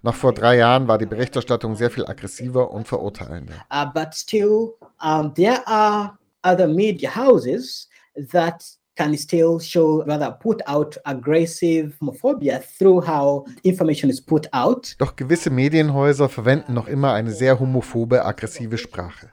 Noch 0.02 0.14
vor 0.14 0.33
drei 0.33 0.57
Jahren 0.57 0.88
war 0.88 0.99
die 0.99 1.07
Berichterstattung 1.07 1.76
sehr 1.76 1.90
viel 1.90 2.07
aggressiver 2.07 2.71
und 2.71 2.88
verurteilender. 2.88 3.54
Uh, 3.73 3.87
but 3.92 4.14
still, 4.14 4.75
um, 5.02 5.35
there 5.35 5.66
are 5.66 6.19
other 6.42 6.66
media 6.66 7.14
houses 7.14 7.88
that 8.30 8.64
can 8.97 9.16
still 9.16 9.59
show 9.61 10.02
rather 10.02 10.30
put 10.30 10.66
out 10.66 10.99
aggressive 11.04 11.97
homophobia 12.00 12.62
through 12.78 13.06
how 13.06 13.47
information 13.62 14.11
is 14.11 14.20
put 14.20 14.49
out. 14.52 14.94
Doch 14.99 15.16
gewisse 15.16 15.50
Medienhäuser 15.50 16.28
verwenden 16.28 16.75
noch 16.75 16.88
immer 16.88 17.12
eine 17.12 17.32
sehr 17.32 17.59
homophobe, 17.59 18.25
aggressive 18.25 18.78
Sprache. 18.78 19.30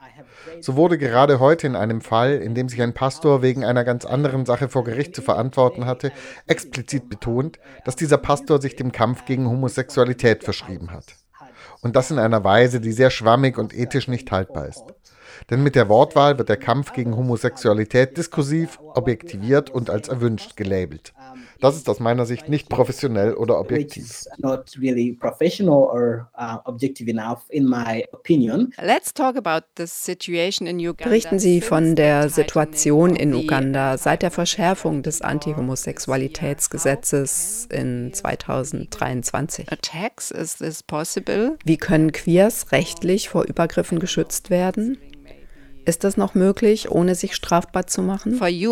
So 0.60 0.76
wurde 0.76 0.98
gerade 0.98 1.40
heute 1.40 1.66
in 1.66 1.76
einem 1.76 2.00
Fall, 2.00 2.34
in 2.34 2.54
dem 2.54 2.68
sich 2.68 2.82
ein 2.82 2.94
Pastor 2.94 3.42
wegen 3.42 3.64
einer 3.64 3.84
ganz 3.84 4.04
anderen 4.04 4.46
Sache 4.46 4.68
vor 4.68 4.84
Gericht 4.84 5.14
zu 5.14 5.22
verantworten 5.22 5.86
hatte, 5.86 6.12
explizit 6.46 7.08
betont, 7.08 7.58
dass 7.84 7.96
dieser 7.96 8.18
Pastor 8.18 8.60
sich 8.60 8.76
dem 8.76 8.92
Kampf 8.92 9.24
gegen 9.24 9.48
Homosexualität 9.48 10.44
verschrieben 10.44 10.90
hat. 10.90 11.04
Und 11.80 11.94
das 11.94 12.10
in 12.10 12.18
einer 12.18 12.42
Weise, 12.42 12.80
die 12.80 12.92
sehr 12.92 13.10
schwammig 13.10 13.56
und 13.56 13.72
ethisch 13.72 14.08
nicht 14.08 14.30
haltbar 14.32 14.66
ist. 14.66 14.82
Denn 15.50 15.62
mit 15.62 15.74
der 15.74 15.88
Wortwahl 15.88 16.36
wird 16.36 16.50
der 16.50 16.58
Kampf 16.58 16.92
gegen 16.92 17.16
Homosexualität 17.16 18.18
diskursiv, 18.18 18.78
objektiviert 18.94 19.70
und 19.70 19.88
als 19.88 20.08
erwünscht 20.08 20.56
gelabelt. 20.56 21.14
Das 21.60 21.74
ist 21.74 21.88
aus 21.88 21.98
meiner 22.00 22.26
Sicht 22.26 22.48
nicht 22.48 22.68
professionell 22.68 23.34
oder 23.34 23.58
objektiv. 23.58 24.24
Berichten 31.04 31.38
Sie 31.38 31.62
von 31.62 31.94
der 31.96 32.28
Situation 32.28 33.16
in 33.16 33.34
Uganda 33.34 33.98
seit 33.98 34.22
der 34.22 34.30
Verschärfung 34.30 35.02
des 35.02 35.20
Antihomosexualitätsgesetzes 35.22 37.66
in 37.72 38.12
2023. 38.12 39.66
Wie 41.64 41.76
können 41.76 42.12
Queers 42.12 42.70
rechtlich 42.72 43.30
vor 43.30 43.44
Übergriffen 43.44 43.98
geschützt 43.98 44.50
werden? 44.50 44.98
Ist 45.88 46.04
das 46.04 46.16
noch 46.18 46.34
möglich, 46.34 46.90
ohne 46.90 47.14
sich 47.14 47.34
strafbar 47.34 47.86
zu 47.86 48.02
machen? 48.02 48.38
Wie 48.38 48.66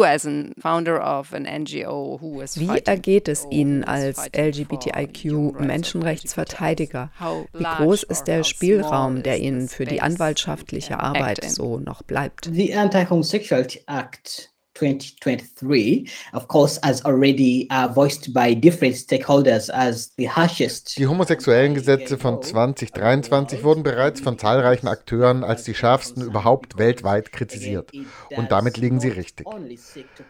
ergeht 2.85 3.29
es 3.29 3.47
Ihnen 3.51 3.85
als 3.85 4.27
LGBTIQ-Menschenrechtsverteidiger? 4.37 7.11
Wie 7.55 7.65
groß 7.65 8.03
ist 8.03 8.25
der 8.25 8.45
Spielraum, 8.45 9.23
der 9.23 9.39
Ihnen 9.39 9.69
für 9.69 9.87
die 9.87 10.03
anwaltschaftliche 10.03 11.01
Arbeit 11.01 11.51
so 11.51 11.79
noch 11.79 12.03
bleibt? 12.03 12.51
The 12.53 12.75
Anti-Homosexuality 12.75 13.85
Act 13.87 14.53
2023, 14.77 16.11
of 16.33 16.49
course, 16.49 16.79
as 16.83 17.05
already 17.05 17.67
uh, 17.71 17.89
voiced 17.89 18.33
by 18.33 18.55
different 18.55 18.95
stakeholders 18.97 19.71
as 19.71 20.13
the 20.17 20.29
harshest. 20.29 20.97
Die 20.99 21.07
homosexuellen 21.07 21.75
Gesetze 21.75 22.19
von 22.19 22.43
2023 22.43 23.65
wurden 23.65 23.83
bereits 23.83 24.21
von 24.21 24.39
zahlreichen 24.39 24.89
Akteuren 24.89 25.45
als 25.45 25.65
die 25.65 25.75
schärfsten 25.75 26.23
überhaupt 26.23 26.79
weltweit 26.79 27.33
kritisiert. 27.33 27.93
Und 28.37 28.53
damit 28.53 28.77
liegen 28.77 29.01
sie 29.01 29.09
richtig. 29.09 29.47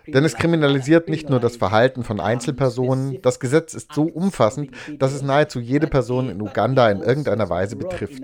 Denn 0.07 0.25
es 0.25 0.37
kriminalisiert 0.37 1.09
nicht 1.09 1.29
nur 1.29 1.41
das 1.41 1.57
Verhalten 1.57 2.05
von 2.05 2.21
Einzelpersonen, 2.21 3.21
das 3.23 3.41
Gesetz 3.41 3.75
ist 3.75 3.93
so 3.93 4.05
umfassend, 4.05 4.71
dass 4.99 5.13
es 5.13 5.23
nahezu 5.23 5.61
jede 5.61 5.87
Person 5.87 6.31
in 6.31 6.41
Uganda 6.41 6.91
in 6.91 7.01
irgendeiner 7.01 7.51
Weise 7.51 7.77
betrifft. 7.77 8.23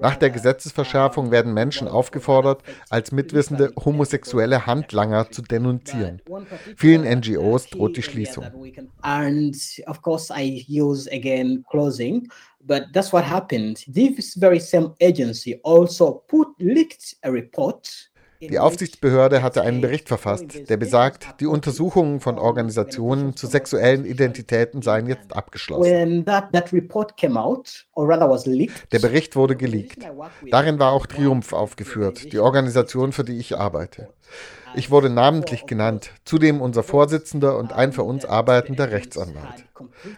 Nach 0.00 0.16
der 0.16 0.30
Gesetzesverschärfung 0.30 1.30
werden 1.30 1.54
Menschen 1.54 1.88
aufgefordert, 1.88 2.62
als 2.90 3.12
mitwissende 3.12 3.72
homosexuelle 3.84 4.66
Handlanger 4.66 5.30
zu 5.30 5.42
denunzieren. 5.42 6.22
Vielen 6.76 7.02
NGOs 7.02 7.68
droht 7.68 7.96
die 7.96 8.02
Schließung. 8.02 8.46
But 12.66 12.92
that's 12.92 13.12
what 13.12 13.22
happened. 13.22 13.84
This 13.86 14.34
very 14.34 14.58
same 14.58 14.92
agency 15.00 15.60
also 15.62 16.24
put 16.26 16.48
leaked 16.58 17.16
a 17.22 17.30
report 17.30 18.10
die 18.40 18.58
Aufsichtsbehörde 18.58 19.42
hatte 19.42 19.62
einen 19.62 19.80
Bericht 19.80 20.08
verfasst, 20.08 20.68
der 20.68 20.76
besagt, 20.76 21.40
die 21.40 21.46
Untersuchungen 21.46 22.20
von 22.20 22.38
Organisationen 22.38 23.36
zu 23.36 23.46
sexuellen 23.46 24.04
Identitäten 24.04 24.82
seien 24.82 25.06
jetzt 25.06 25.34
abgeschlossen. 25.34 26.24
Der 28.92 28.98
Bericht 28.98 29.36
wurde 29.36 29.56
geleakt. 29.56 30.06
Darin 30.50 30.78
war 30.78 30.92
auch 30.92 31.06
Triumph 31.06 31.52
aufgeführt, 31.52 32.32
die 32.32 32.38
Organisation, 32.38 33.12
für 33.12 33.24
die 33.24 33.38
ich 33.38 33.56
arbeite. 33.56 34.08
Ich 34.74 34.90
wurde 34.90 35.08
namentlich 35.08 35.64
genannt, 35.66 36.10
zudem 36.24 36.60
unser 36.60 36.82
Vorsitzender 36.82 37.56
und 37.56 37.72
ein 37.72 37.92
für 37.92 38.02
uns 38.02 38.26
arbeitender 38.26 38.90
Rechtsanwalt. 38.90 39.64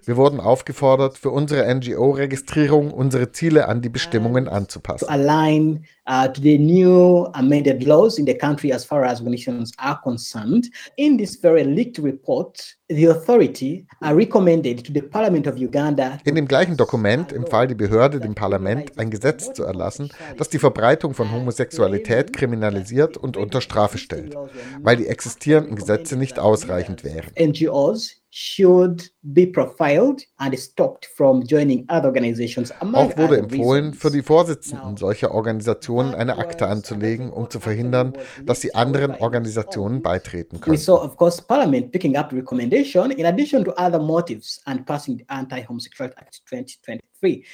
Wir 0.05 0.17
wurden 0.17 0.41
aufgefordert, 0.41 1.17
für 1.17 1.31
unsere 1.31 1.73
NGO-Registrierung 1.73 2.91
unsere 2.91 3.31
Ziele 3.31 3.69
an 3.69 3.83
die 3.83 3.89
Bestimmungen 3.89 4.49
anzupassen. 4.49 5.09
align 5.09 5.85
uh, 6.09 6.27
to 6.27 6.41
the 6.41 6.59
new 6.59 7.27
amended 7.35 7.85
laws 7.85 8.19
in 8.19 8.27
the 8.27 8.35
country 8.35 8.73
as 8.73 8.85
far 8.85 9.05
as 9.05 9.21
organizations 9.21 9.73
are 9.79 10.01
concerned. 10.03 10.69
In 10.97 11.19
this 11.19 11.37
very 11.37 11.63
leaked 11.63 11.99
report, 11.99 12.78
the 12.89 13.07
authority 13.07 13.87
uh, 14.05 14.13
recommended 14.13 14.85
to 14.85 14.93
the 14.93 15.03
Parliament 15.03 15.47
of 15.47 15.57
Uganda. 15.57 16.19
In 16.25 16.35
dem 16.35 16.47
gleichen 16.47 16.77
Dokument 16.77 17.33
empfahl 17.33 17.67
die 17.67 17.75
Behörde 17.75 18.21
dem 18.21 18.35
Parlament, 18.35 18.99
ein 18.99 19.11
Gesetz 19.11 19.53
zu 19.53 19.65
erlassen, 19.65 20.11
das 20.37 20.49
die 20.49 20.59
Verbreitung 20.59 21.15
von 21.15 21.33
Homosexualität 21.33 22.33
kriminalisiert 22.33 23.17
und 23.17 23.37
unter 23.37 23.61
Strafe 23.61 23.79
Strafe 23.79 23.99
stellt, 23.99 24.35
weil 24.83 24.97
die 24.97 25.07
existierenden 25.07 25.77
Gesetze 25.77 26.17
nicht 26.17 26.39
ausreichend 26.39 27.05
wären. 27.05 27.31
NGOs 27.39 28.17
should 28.31 29.11
be 29.23 29.47
profiled 29.47 30.23
and 30.39 30.59
stopped 30.59 31.07
from 31.07 31.43
joining 31.47 31.87
other 31.89 32.09
organizations. 32.09 32.73
Auch 32.81 33.17
wurde 33.17 33.39
empfohlen, 33.39 33.95
für 33.95 34.11
die 34.11 34.23
Vorsitzenden 34.23 34.97
solcher 34.97 35.33
Organisationen 35.33 36.15
eine 36.15 36.37
Akte 36.37 36.67
anzulegen, 36.67 37.31
um 37.31 37.49
zu 37.49 37.59
verhindern, 37.59 38.13
dass 38.45 38.61
sie 38.61 38.75
anderen 38.75 39.15
Organisationen 39.15 40.03
beitreten 40.03 40.61
können. 40.61 40.77
We 40.77 40.79
saw, 40.79 40.97
of 41.03 41.17
course, 41.17 41.41
Parliament 41.41 41.91
picking 41.91 42.17
up 42.17 42.33
recommendation 42.33 43.11
in 43.13 43.27
addition 43.27 43.65
to 43.65 43.73
other 43.79 43.99
motives 43.99 44.61
and 44.67 44.85
passing 44.85 45.19
the 45.19 45.25
Anti-Homosexuality 45.29 46.17
Act 46.19 46.43
2023. 46.47 47.45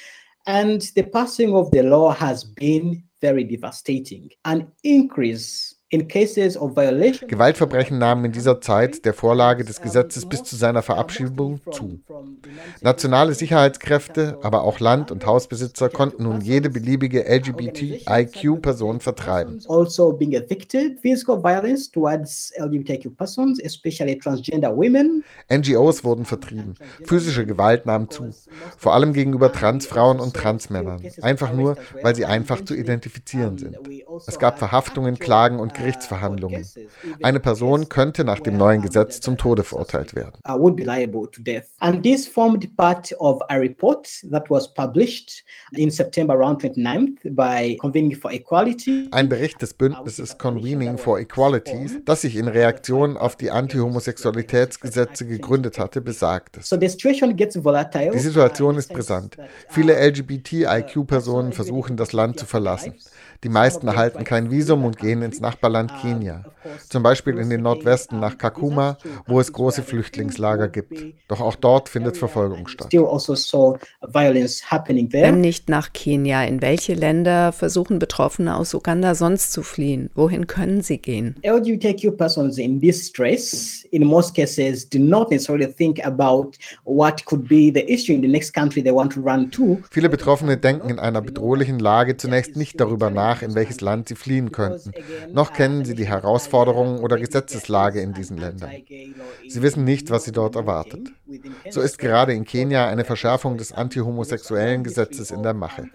And 0.47 0.81
the 0.95 1.03
passing 1.03 1.55
of 1.55 1.71
the 1.71 1.81
law 1.81 2.13
has 2.13 2.43
been 2.43 3.03
very 3.21 3.43
devastating. 3.43 4.29
An 4.43 4.67
increase 4.83 5.74
Gewaltverbrechen 5.91 7.99
nahmen 7.99 8.25
in 8.25 8.31
dieser 8.31 8.59
Zeit 8.59 9.05
der 9.05 9.13
Vorlage 9.13 9.63
des 9.63 9.81
Gesetzes 9.81 10.27
bis 10.27 10.43
zu 10.43 10.55
seiner 10.55 10.81
Verabschiedung 10.81 11.59
zu. 11.71 11.99
Nationale 12.81 13.35
Sicherheitskräfte, 13.35 14.39
aber 14.41 14.63
auch 14.63 14.79
Land- 14.79 15.11
und 15.11 15.27
Hausbesitzer 15.27 15.89
konnten 15.89 16.23
nun 16.23 16.41
jede 16.41 16.71
beliebige 16.71 17.27
LGBTIQ-Person 17.27 18.99
vertreiben. 18.99 19.61
Also 19.69 20.11
being 20.13 20.33
evicted, 20.33 20.99
physical 21.01 21.43
violence 21.43 21.91
towards 21.91 22.51
LGBTIQ 22.57 23.15
persons, 23.15 23.59
especially 23.63 24.17
transgender 24.17 24.75
women. 24.75 25.23
NGOs 25.53 26.03
wurden 26.03 26.25
vertrieben. 26.25 26.73
Physische 27.03 27.45
Gewalt 27.45 27.85
nahm 27.85 28.09
zu. 28.09 28.31
Vor 28.77 28.95
allem 28.95 29.13
gegenüber 29.13 29.51
Transfrauen 29.51 30.19
und 30.19 30.33
Transmännern. 30.33 31.03
Einfach 31.21 31.53
nur, 31.53 31.77
weil 32.01 32.15
sie 32.15 32.25
einfach 32.25 32.65
zu 32.65 32.73
identifizieren 32.73 33.59
sind. 33.59 33.77
Es 34.25 34.39
gab 34.39 34.57
Verhaftungen, 34.57 35.19
Klagen 35.19 35.59
und 35.59 35.75
Gerichtsverhandlungen. 35.85 36.65
Eine 37.21 37.39
Person 37.39 37.89
könnte 37.89 38.23
nach 38.23 38.39
dem 38.39 38.57
neuen 38.57 38.81
Gesetz 38.81 39.21
zum 39.21 39.37
Tode 39.37 39.63
verurteilt 39.63 40.15
werden. 40.15 40.33
And 41.79 42.03
this 42.03 42.27
formed 42.27 42.75
part 42.75 43.13
of 43.19 43.41
a 43.49 43.55
report 43.55 44.07
that 44.31 44.49
was 44.49 44.73
published 44.73 45.43
in 45.73 45.91
September 45.91 46.33
around 46.33 46.61
29th 46.61 47.35
by 47.35 47.77
Convening 47.77 48.15
for 48.15 48.31
Equality. 48.31 49.07
Ein 49.11 49.29
Bericht 49.29 49.61
des 49.61 49.73
Bündnisses 49.73 50.37
Convening 50.37 50.97
for 50.97 51.19
Equality, 51.19 52.01
das 52.05 52.21
sich 52.21 52.35
in 52.35 52.47
Reaktion 52.47 53.17
auf 53.17 53.35
die 53.35 53.51
Anti-Homosexualitätsgesetze 53.51 55.27
gegründet 55.27 55.77
hatte, 55.77 56.01
besagt 56.01 56.57
es. 56.57 56.69
Die 56.69 56.87
Situation 58.19 58.77
ist 58.77 58.91
brisant. 58.93 59.37
Viele 59.69 59.93
LGBTIQ-Personen 59.93 61.53
versuchen, 61.53 61.97
das 61.97 62.13
Land 62.13 62.39
zu 62.39 62.45
verlassen. 62.45 62.95
Die 63.45 63.49
meisten 63.49 63.87
erhalten 63.87 64.23
kein 64.23 64.49
Visum 64.49 64.85
und 64.85 64.97
gehen 64.97 65.21
ins 65.21 65.39
Nachbarland 65.39 65.91
Kenia, 66.01 66.45
zum 66.89 67.03
Beispiel 67.03 67.37
in 67.37 67.51
den 67.51 67.61
Nordwesten 67.61 68.19
nach 68.19 68.39
Kakuma, 68.39 68.97
wo 69.27 69.39
es 69.39 69.53
große 69.53 69.83
Flüchtlingslager 69.83 70.67
gibt. 70.67 70.99
Doch 71.27 71.41
auch 71.41 71.53
dort 71.53 71.87
findet 71.87 72.17
Verfolgung 72.17 72.67
statt. 72.67 72.87
Also 72.91 73.35
Wenn 75.11 75.41
nicht 75.41 75.69
nach 75.69 75.93
Kenia, 75.93 76.43
in 76.43 76.63
welche 76.63 76.95
Länder 76.95 77.51
versuchen 77.51 77.99
Betroffene 77.99 78.55
aus 78.55 78.73
Uganda 78.73 79.13
sonst 79.13 79.53
zu 79.53 79.61
fliehen? 79.61 80.09
Wohin 80.15 80.47
können 80.47 80.81
sie 80.81 80.97
gehen? 80.97 81.35
LGBTQ 81.43 82.17
persons 82.17 82.57
in 82.57 82.79
distress 82.79 83.85
in 83.91 84.03
most 84.03 84.35
cases 84.35 84.89
do 84.89 84.97
not 84.97 85.29
necessarily 85.29 85.71
think 85.71 86.03
about 86.03 86.57
what 86.83 87.23
could 87.25 87.47
be 87.47 87.71
the 87.71 87.81
issue 87.91 88.13
in 88.13 88.21
the 88.21 88.27
next 88.27 88.53
country 88.53 88.81
they 88.81 88.91
want 88.91 89.13
to 89.13 89.21
run 89.21 89.51
to. 89.51 89.77
Viele 89.91 90.09
Betroffene 90.09 90.57
denken 90.57 90.89
in 90.89 90.97
einer 90.97 91.21
bedrohlichen 91.21 91.77
Lage 91.77 92.17
zunächst 92.17 92.55
nicht 92.55 92.79
darüber 92.79 93.11
nach, 93.11 93.34
nach, 93.35 93.41
in 93.41 93.55
welches 93.55 93.81
Land 93.81 94.07
sie 94.07 94.15
fliehen 94.15 94.51
könnten. 94.51 94.91
Noch 95.31 95.53
kennen 95.53 95.85
sie 95.85 95.95
die 95.95 96.07
Herausforderungen 96.07 96.99
oder 96.99 97.17
Gesetzeslage 97.17 98.01
in 98.01 98.13
diesen 98.13 98.37
Ländern. 98.37 98.71
Sie 99.47 99.61
wissen 99.61 99.83
nicht, 99.83 100.09
was 100.09 100.25
sie 100.25 100.31
dort 100.31 100.55
erwartet. 100.55 101.09
So 101.69 101.81
ist 101.81 101.97
gerade 101.97 102.33
in 102.33 102.45
Kenia 102.45 102.87
eine 102.87 103.05
Verschärfung 103.05 103.57
des 103.57 103.71
antihomosexuellen 103.71 104.83
Gesetzes 104.83 105.31
in 105.31 105.43
der 105.43 105.53
Mache. 105.53 105.89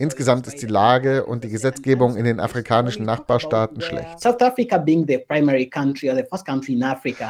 Insgesamt 0.00 0.46
ist 0.46 0.62
die 0.62 0.66
Lage 0.66 1.26
und 1.26 1.44
die 1.44 1.50
Gesetzgebung 1.50 2.16
in 2.16 2.24
den 2.24 2.40
afrikanischen 2.40 3.04
Nachbarstaaten 3.04 3.82
schlecht. 3.82 4.18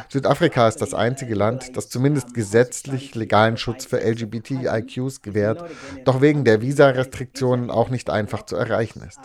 Südafrika 0.09 0.67
ist 0.69 0.77
das 0.77 0.93
einzige 0.93 1.35
Land, 1.35 1.75
das 1.75 1.89
zumindest 1.89 2.33
gesetzlich 2.33 3.13
legalen 3.13 3.57
Schutz 3.57 3.83
für 3.83 3.99
LGBTIQs 3.99 5.21
gewährt, 5.21 5.69
doch 6.05 6.21
wegen 6.21 6.45
der 6.45 6.61
Visarestriktionen 6.61 7.69
auch 7.69 7.89
nicht 7.89 8.09
einfach 8.09 8.45
zu 8.45 8.55
erreichen 8.55 9.01
ist. 9.05 9.19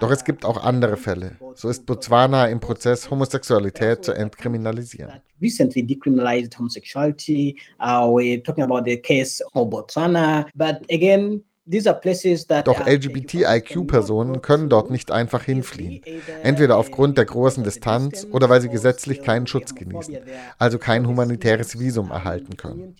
Doch 0.00 0.10
es 0.10 0.24
gibt 0.24 0.44
auch 0.44 0.64
andere 0.64 0.96
Fälle. 0.96 1.36
So 1.54 1.68
ist 1.68 1.86
Botswana 1.86 2.46
im 2.46 2.58
Prozess, 2.58 3.08
Homosexualität 3.08 4.04
zu 4.04 4.10
entkriminalisieren. 4.10 5.22
Recently 5.40 5.86
decriminalized 5.86 6.58
homosexuality. 6.58 7.56
Uh, 7.78 8.08
we're 8.08 8.42
talking 8.42 8.64
about 8.64 8.82
the 8.86 8.96
case 8.96 9.40
of 9.54 9.68
Botswana, 9.68 10.46
but 10.56 10.80
again, 10.90 11.44
doch 11.66 12.86
LGBTIQ-Personen 12.86 14.40
können 14.40 14.68
dort 14.68 14.90
nicht 14.90 15.10
einfach 15.10 15.42
hinfliehen, 15.42 16.00
entweder 16.42 16.76
aufgrund 16.76 17.18
der 17.18 17.24
großen 17.24 17.64
Distanz 17.64 18.26
oder 18.30 18.48
weil 18.48 18.60
sie 18.60 18.68
gesetzlich 18.68 19.22
keinen 19.22 19.46
Schutz 19.46 19.74
genießen, 19.74 20.18
also 20.58 20.78
kein 20.78 21.06
humanitäres 21.06 21.78
Visum 21.78 22.10
erhalten 22.10 22.56
können. 22.56 22.94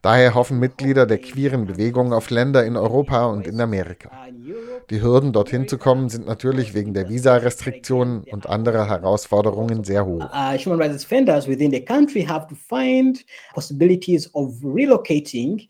Daher 0.00 0.34
hoffen 0.34 0.58
Mitglieder 0.58 1.06
der 1.06 1.18
queeren 1.18 1.66
Bewegung 1.66 2.12
auf 2.12 2.30
Länder 2.30 2.64
in 2.64 2.76
Europa 2.76 3.26
und 3.26 3.46
in 3.46 3.60
Amerika. 3.60 4.10
Die 4.88 5.02
Hürden, 5.02 5.32
dorthin 5.32 5.68
zu 5.68 5.76
kommen, 5.76 6.08
sind 6.08 6.26
natürlich 6.26 6.74
wegen 6.74 6.94
der 6.94 7.08
Visarestriktionen 7.08 8.24
und 8.30 8.48
anderer 8.48 8.88
Herausforderungen 8.88 9.84
sehr 9.84 10.06
hoch. 10.06 10.24
Uh, 10.24 10.56
human 10.56 10.80
rights 10.80 11.02
defenders 11.02 11.46
within 11.46 11.70
the 11.70 11.84
country 11.84 12.22
have 12.22 12.46
to 12.48 12.54
find 12.54 13.24
possibilities 13.52 14.34
of 14.34 14.54
relocating 14.64 15.68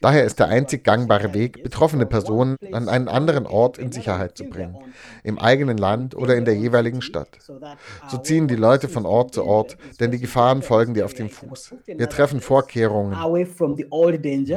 Daher 0.00 0.24
ist 0.24 0.38
der 0.38 0.48
einzig 0.48 0.84
gangbare 0.84 1.34
Weg, 1.34 1.55
betroffene 1.62 2.06
Personen 2.06 2.56
an 2.72 2.88
einen 2.88 3.08
anderen 3.08 3.46
Ort 3.46 3.78
in 3.78 3.92
Sicherheit 3.92 4.36
zu 4.36 4.44
bringen, 4.44 4.76
im 5.22 5.38
eigenen 5.38 5.78
Land 5.78 6.14
oder 6.16 6.36
in 6.36 6.44
der 6.44 6.54
jeweiligen 6.54 7.02
Stadt. 7.02 7.28
So 8.08 8.18
ziehen 8.18 8.48
die 8.48 8.56
Leute 8.56 8.88
von 8.88 9.06
Ort 9.06 9.34
zu 9.34 9.44
Ort, 9.44 9.76
denn 10.00 10.10
die 10.10 10.18
Gefahren 10.18 10.62
folgen 10.62 10.94
dir 10.94 11.04
auf 11.04 11.14
dem 11.14 11.28
Fuß. 11.28 11.74
Wir 11.86 12.08
treffen 12.08 12.40
Vorkehrungen. 12.40 13.14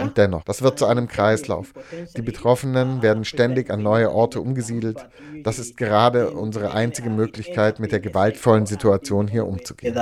Und 0.04 0.18
dennoch, 0.18 0.44
das 0.44 0.62
wird 0.62 0.80
zu 0.80 0.86
einem 0.86 1.08
Kreislauf. 1.08 1.74
Die 2.16 2.22
Betroffenen 2.22 3.02
werden 3.02 3.26
ständig 3.26 3.70
an 3.70 3.82
neue 3.82 4.12
Orte 4.12 4.42
umgesiedelt. 4.42 5.08
Das 5.44 5.60
ist 5.60 5.78
gerade 5.78 6.32
unsere 6.32 6.72
einzige 6.74 7.10
Möglichkeit, 7.10 7.80
mit 7.80 7.92
der 7.92 8.00
gewaltvollen 8.00 8.66
Situation 8.66 9.28
hier 9.28 9.46
umzugehen. 9.46 9.96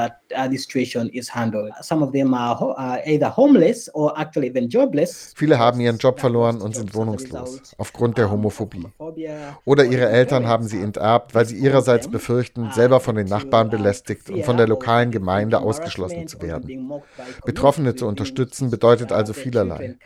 Viele 5.36 5.60
haben 5.60 5.80
ihren 5.80 5.98
Job 5.98 6.20
verloren 6.20 6.62
und 6.62 6.76
sind 6.76 6.87
wohnungslos 6.94 7.74
aufgrund 7.78 8.18
der 8.18 8.32
Homophobie. 8.32 8.88
Oder 9.66 9.86
ihre 9.86 10.10
Eltern 10.10 10.48
haben 10.48 10.66
sie 10.66 10.82
enterbt, 10.82 11.36
weil 11.36 11.46
sie 11.46 11.58
ihrerseits 11.58 12.08
befürchten, 12.08 12.72
selber 12.72 13.00
von 13.00 13.16
den 13.16 13.28
Nachbarn 13.28 13.70
belästigt 13.70 14.30
und 14.30 14.44
von 14.44 14.58
der 14.58 14.68
lokalen 14.68 15.12
Gemeinde 15.12 15.60
ausgeschlossen 15.60 16.28
zu 16.28 16.42
werden. 16.42 16.92
Betroffene 17.46 17.96
zu 17.96 18.08
unterstützen 18.08 18.70
bedeutet 18.70 19.12
also 19.12 19.34
vielerlei. 19.34 19.98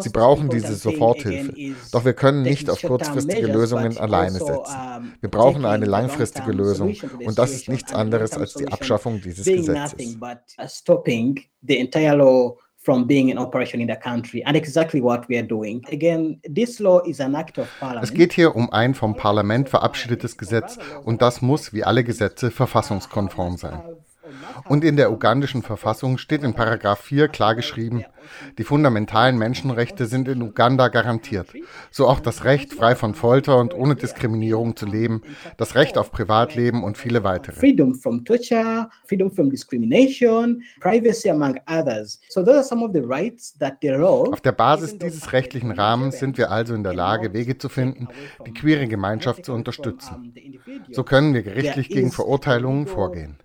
Sie 0.00 0.10
brauchen 0.10 0.48
diese 0.48 0.74
Soforthilfe. 0.74 1.54
Doch 1.92 2.04
wir 2.04 2.14
können 2.14 2.42
nicht 2.42 2.68
auf 2.68 2.82
kurzfristige 2.82 3.46
Lösungen 3.46 3.96
alleine 3.96 4.38
setzen. 4.38 5.14
Wir 5.20 5.30
brauchen 5.30 5.64
eine 5.64 5.86
langfristige 5.86 6.52
Lösung 6.52 6.94
und 7.24 7.38
das 7.38 7.52
ist 7.52 7.68
nichts 7.68 7.92
anderes 7.92 8.32
als 8.32 8.54
die 8.54 8.68
Abschaffung 8.68 9.20
dieses 9.20 9.44
Gesetzes 9.46 10.18
from 12.82 13.06
being 13.06 13.28
in 13.28 13.38
operation 13.38 13.80
in 13.80 13.88
the 13.88 13.96
country 13.96 14.42
and 14.44 14.56
exactly 14.56 15.00
what 15.00 15.28
we 15.28 15.38
are 15.38 15.46
doing. 15.46 15.84
Again, 15.90 16.40
this 16.42 16.80
law 16.80 17.00
is 17.00 17.20
an 17.20 17.34
act 17.34 17.58
of 17.58 17.68
parliament. 17.78 18.04
Es 18.04 18.12
geht 18.12 18.32
hier 18.32 18.54
um 18.56 18.70
ein 18.72 18.94
vom 18.94 19.16
Parlament 19.16 19.68
verabschiedetes 19.68 20.36
Gesetz 20.36 20.78
und 21.04 21.22
das 21.22 21.42
muss 21.42 21.72
wie 21.72 21.84
alle 21.84 22.02
Gesetze 22.04 22.50
verfassungskonform 22.50 23.56
sein. 23.56 23.82
Und 24.68 24.84
in 24.84 24.96
der 24.96 25.12
ugandischen 25.12 25.62
Verfassung 25.62 26.18
steht 26.18 26.42
in 26.42 26.54
Paragraph 26.54 27.00
4 27.00 27.28
klar 27.28 27.54
geschrieben, 27.54 28.04
die 28.58 28.64
fundamentalen 28.64 29.36
Menschenrechte 29.38 30.06
sind 30.06 30.28
in 30.28 30.42
Uganda 30.42 30.88
garantiert. 30.88 31.48
So 31.90 32.08
auch 32.08 32.20
das 32.20 32.44
Recht, 32.44 32.72
frei 32.72 32.94
von 32.94 33.14
Folter 33.14 33.58
und 33.58 33.74
ohne 33.74 33.96
Diskriminierung 33.96 34.76
zu 34.76 34.86
leben, 34.86 35.22
das 35.56 35.74
Recht 35.74 35.98
auf 35.98 36.12
Privatleben 36.12 36.84
und 36.84 36.98
viele 36.98 37.24
weitere. 37.24 37.56
Freedom 37.56 37.94
from 37.94 38.24
torture, 38.24 38.88
freedom 39.06 39.30
from 39.30 39.50
discrimination, 39.50 40.62
privacy 40.80 41.30
among 41.30 41.58
others. 41.68 42.20
So 42.28 42.42
those 42.42 42.56
are 42.56 42.64
some 42.64 42.84
of 42.84 42.92
the 42.92 43.00
rights 43.00 43.54
that 43.58 43.78
the 43.82 43.88
law 43.88 44.26
Auf 44.32 44.40
der 44.40 44.52
Basis 44.52 44.98
dieses 44.98 45.32
rechtlichen 45.32 45.72
Rahmens 45.72 46.18
sind 46.18 46.38
wir 46.38 46.50
also 46.50 46.74
in 46.74 46.82
der 46.82 46.94
Lage, 46.94 47.32
Wege 47.32 47.58
zu 47.58 47.68
finden, 47.68 48.08
die 48.46 48.52
queere 48.52 48.86
Gemeinschaft 48.86 49.44
zu 49.44 49.52
unterstützen. 49.52 50.32
So 50.90 51.04
können 51.04 51.34
wir 51.34 51.42
gerichtlich 51.42 51.88
gegen 51.88 52.10
Verurteilungen 52.10 52.86
vorgehen. 52.86 53.36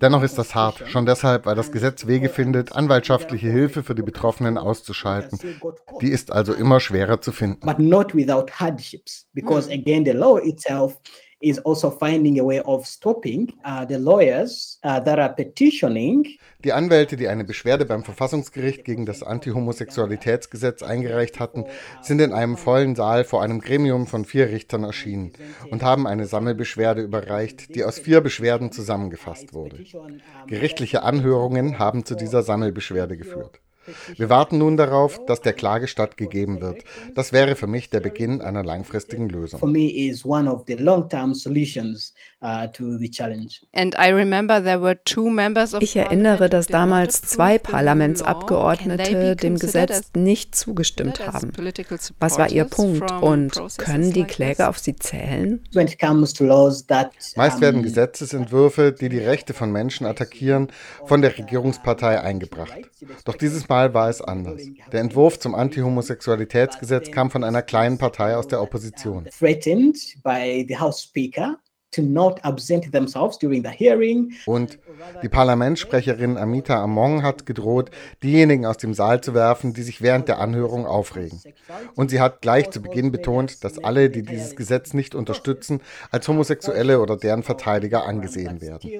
Dennoch 0.00 0.22
ist 0.24 0.38
das 0.38 0.54
hart, 0.54 0.82
schon 0.88 1.06
deshalb, 1.06 1.46
weil 1.46 1.54
das 1.54 1.72
Gesetz 1.72 2.06
Wege 2.06 2.28
findet, 2.28 2.72
anwaltschaftliche 2.74 3.48
Hilfe 3.48 3.82
für 3.82 3.94
die 3.94 4.02
Betroffenen 4.02 4.58
auszuschalten. 4.58 5.38
Die 6.00 6.08
ist 6.08 6.32
also 6.32 6.54
immer 6.54 6.80
schwerer 6.80 7.20
zu 7.20 7.32
finden. 7.32 7.66
But 7.66 7.78
not 7.78 8.14
without 8.14 8.50
hardships, 8.58 9.26
because 9.32 9.70
again, 9.70 10.04
the 10.04 10.12
law 10.12 10.38
itself 10.38 10.98
is 11.44 11.64
also 11.64 11.90
finding 11.90 12.40
a 12.40 12.44
way 12.44 12.60
of 12.60 12.86
stopping 12.86 13.52
uh, 13.64 13.84
the 13.86 13.96
lawyers 13.96 14.78
uh, 14.82 15.00
that 15.00 15.18
are 15.18 15.34
petitioning. 15.34 16.26
Die 16.64 16.72
Anwälte, 16.72 17.16
die 17.16 17.28
eine 17.28 17.44
Beschwerde 17.44 17.84
beim 17.84 18.04
Verfassungsgericht 18.04 18.84
gegen 18.84 19.04
das 19.04 19.22
Anti-Homosexualitätsgesetz 19.22 20.82
eingereicht 20.82 21.38
hatten, 21.38 21.66
sind 22.00 22.20
in 22.20 22.32
einem 22.32 22.56
vollen 22.56 22.94
Saal 22.94 23.24
vor 23.24 23.42
einem 23.42 23.60
Gremium 23.60 24.06
von 24.06 24.24
vier 24.24 24.48
Richtern 24.48 24.84
erschienen 24.84 25.32
und 25.70 25.82
haben 25.82 26.06
eine 26.06 26.26
Sammelbeschwerde 26.26 27.02
überreicht, 27.02 27.74
die 27.74 27.84
aus 27.84 27.98
vier 27.98 28.22
Beschwerden 28.22 28.72
zusammengefasst 28.72 29.52
wurde. 29.52 29.84
Gerichtliche 30.46 31.02
Anhörungen 31.02 31.78
haben 31.78 32.04
zu 32.06 32.14
dieser 32.14 32.42
Sammelbeschwerde 32.42 33.18
geführt. 33.18 33.60
Wir 34.16 34.28
warten 34.30 34.58
nun 34.58 34.76
darauf, 34.76 35.24
dass 35.26 35.40
der 35.40 35.52
Klage 35.52 35.88
stattgegeben 35.88 36.60
wird. 36.60 36.84
Das 37.14 37.32
wäre 37.32 37.56
für 37.56 37.66
mich 37.66 37.90
der 37.90 38.00
Beginn 38.00 38.40
einer 38.40 38.62
langfristigen 38.64 39.28
Lösung. 39.28 39.60
Of 42.44 43.00
Ich 45.80 45.96
erinnere, 45.96 46.50
dass 46.50 46.66
damals 46.66 47.22
zwei 47.22 47.58
Parlamentsabgeordnete 47.58 49.34
dem 49.34 49.58
Gesetz 49.58 50.10
nicht 50.14 50.54
zugestimmt 50.54 51.26
haben. 51.26 51.52
Was 52.20 52.38
war 52.38 52.50
Ihr 52.50 52.66
Punkt 52.66 53.10
und 53.10 53.58
können 53.78 54.12
die 54.12 54.24
Kläger 54.24 54.68
auf 54.68 54.78
Sie 54.78 54.94
zählen? 54.94 55.64
When 55.72 55.86
it 55.86 55.98
comes 55.98 56.34
to 56.34 56.44
laws 56.44 56.86
that 56.86 57.12
Meist 57.36 57.62
werden 57.62 57.82
Gesetzesentwürfe, 57.82 58.92
die 58.92 59.08
die 59.08 59.20
Rechte 59.20 59.54
von 59.54 59.72
Menschen 59.72 60.06
attackieren, 60.06 60.68
von 61.06 61.22
der 61.22 61.38
Regierungspartei 61.38 62.20
eingebracht. 62.20 62.76
Doch 63.24 63.36
dieses 63.36 63.70
Mal 63.70 63.94
war 63.94 64.10
es 64.10 64.20
anders. 64.20 64.60
Der 64.92 65.00
Entwurf 65.00 65.38
zum 65.38 65.54
Anti-Homosexualitätsgesetz 65.54 67.10
kam 67.10 67.30
von 67.30 67.42
einer 67.42 67.62
kleinen 67.62 67.96
Partei 67.96 68.36
aus 68.36 68.48
der 68.48 68.60
Opposition. 68.60 69.26
threatened 69.38 69.96
by 70.22 70.66
the 70.68 70.76
House 70.76 71.02
Speaker 71.02 71.56
Und 74.46 74.78
die 75.22 75.28
Parlamentssprecherin 75.28 76.36
Amita 76.36 76.82
Among 76.82 77.22
hat 77.22 77.46
gedroht, 77.46 77.90
diejenigen 78.22 78.66
aus 78.66 78.76
dem 78.76 78.94
Saal 78.94 79.20
zu 79.20 79.34
werfen, 79.34 79.72
die 79.74 79.82
sich 79.82 80.02
während 80.02 80.28
der 80.28 80.38
Anhörung 80.38 80.86
aufregen. 80.86 81.40
Und 81.94 82.10
sie 82.10 82.20
hat 82.20 82.40
gleich 82.42 82.70
zu 82.70 82.80
Beginn 82.80 83.12
betont, 83.12 83.64
dass 83.64 83.82
alle, 83.82 84.10
die 84.10 84.22
dieses 84.22 84.56
Gesetz 84.56 84.94
nicht 84.94 85.14
unterstützen, 85.14 85.80
als 86.10 86.28
Homosexuelle 86.28 87.00
oder 87.00 87.16
deren 87.16 87.42
Verteidiger 87.42 88.04
angesehen 88.04 88.60
werden. 88.60 88.90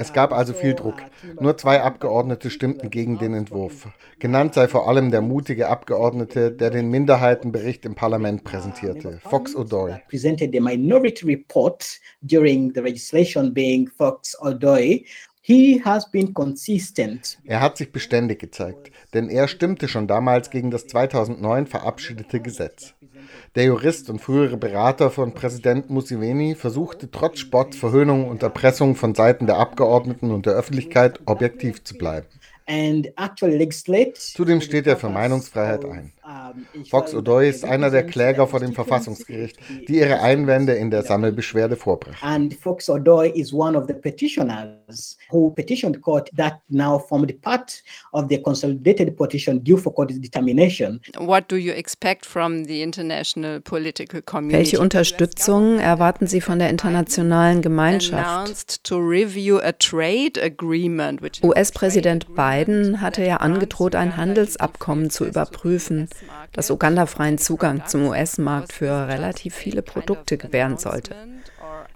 Es 0.00 0.14
gab 0.14 0.32
also 0.32 0.54
viel 0.54 0.72
Druck. 0.72 1.02
Nur 1.40 1.58
zwei 1.58 1.82
Abgeordnete 1.82 2.48
stimmten 2.48 2.88
gegen 2.88 3.18
den 3.18 3.34
Entwurf. 3.34 3.86
Genannt 4.18 4.54
sei 4.54 4.66
vor 4.66 4.88
allem 4.88 5.10
der 5.10 5.20
mutige 5.20 5.68
Abgeordnete, 5.68 6.50
der 6.50 6.70
den 6.70 6.88
Minderheitenbericht 6.88 7.84
im 7.84 7.94
Parlament 7.94 8.42
präsentierte, 8.42 9.20
Fox 9.28 9.54
O'Doy. 9.54 10.00
Presented 10.08 10.52
the 10.52 10.60
minority 10.60 11.26
report 11.26 12.00
during 12.22 12.72
the 12.74 12.80
legislation 12.80 13.52
being 13.52 13.88
Fox 13.88 14.34
Odoy. 14.40 15.04
He 15.50 15.82
has 15.84 16.08
been 16.08 16.32
consistent. 16.32 17.40
Er 17.42 17.60
hat 17.60 17.76
sich 17.76 17.90
beständig 17.90 18.38
gezeigt, 18.38 18.92
denn 19.12 19.28
er 19.28 19.48
stimmte 19.48 19.88
schon 19.88 20.06
damals 20.06 20.50
gegen 20.50 20.70
das 20.70 20.86
2009 20.86 21.66
verabschiedete 21.66 22.38
Gesetz. 22.38 22.94
Der 23.56 23.64
Jurist 23.64 24.10
und 24.10 24.20
frühere 24.20 24.56
Berater 24.56 25.10
von 25.10 25.34
Präsident 25.34 25.90
Museveni 25.90 26.54
versuchte 26.54 27.10
trotz 27.10 27.40
Spott, 27.40 27.74
Verhöhnung 27.74 28.28
und 28.28 28.44
Erpressung 28.44 28.94
von 28.94 29.16
Seiten 29.16 29.48
der 29.48 29.56
Abgeordneten 29.56 30.30
und 30.30 30.46
der 30.46 30.52
Öffentlichkeit 30.52 31.18
objektiv 31.26 31.82
zu 31.82 31.98
bleiben. 31.98 32.28
Zudem 34.14 34.60
steht 34.60 34.86
er 34.86 34.96
für 34.96 35.08
Meinungsfreiheit 35.08 35.84
ein. 35.84 36.12
Fox 36.88 37.14
O'Doy 37.14 37.48
ist 37.48 37.64
einer 37.64 37.90
der 37.90 38.04
Kläger 38.04 38.46
vor 38.46 38.60
dem 38.60 38.72
Verfassungsgericht, 38.72 39.58
die 39.88 39.98
ihre 39.98 40.20
Einwände 40.20 40.74
in 40.74 40.90
der 40.90 41.02
Sammelbeschwerde 41.02 41.76
vorbrachten. 41.76 42.26
And 42.26 42.54
Fox 42.54 42.88
Odoy 42.88 43.30
is 43.30 43.52
one 43.52 43.76
of 43.76 43.86
the 43.86 43.94
petitioners 43.94 45.16
who 45.30 45.50
petitioned 45.50 46.00
court 46.00 46.30
that 46.36 46.60
now 46.68 46.98
formed 46.98 47.40
part 47.42 47.82
of 48.12 48.26
the 48.28 48.40
consolidated 48.42 49.16
petition 49.16 49.62
due 49.62 49.76
for 49.76 49.92
court 49.94 50.10
determination. 50.10 51.00
What 51.18 51.50
do 51.50 51.56
you 51.56 51.72
expect 51.72 52.26
from 52.26 52.64
the 52.64 52.82
international 52.82 53.60
political 53.60 54.22
community? 54.22 54.58
Welche 54.58 54.80
Unterstützung 54.80 55.78
erwarten 55.78 56.26
Sie 56.26 56.40
von 56.40 56.58
der 56.58 56.70
internationalen 56.70 57.62
Gemeinschaft? 57.62 58.40
announced 58.40 58.84
to 58.84 58.98
review 58.98 59.58
a 59.58 59.72
trade 59.72 60.38
agreement, 60.42 61.22
which 61.22 61.42
US-Präsident 61.42 62.34
Biden 62.34 63.00
hatte 63.00 63.24
ja 63.24 63.36
angedroht, 63.38 63.94
ein 63.94 64.16
Handelsabkommen 64.16 65.10
zu 65.10 65.26
überprüfen, 65.26 66.08
das 66.52 66.70
Uganda 66.70 67.06
freien 67.06 67.38
Zugang 67.38 67.86
zum 67.86 68.08
US-Markt 68.08 68.72
für 68.72 69.08
relativ 69.08 69.54
viele 69.54 69.82
Produkte 69.82 70.36
gewähren 70.36 70.78
sollte. 70.78 71.14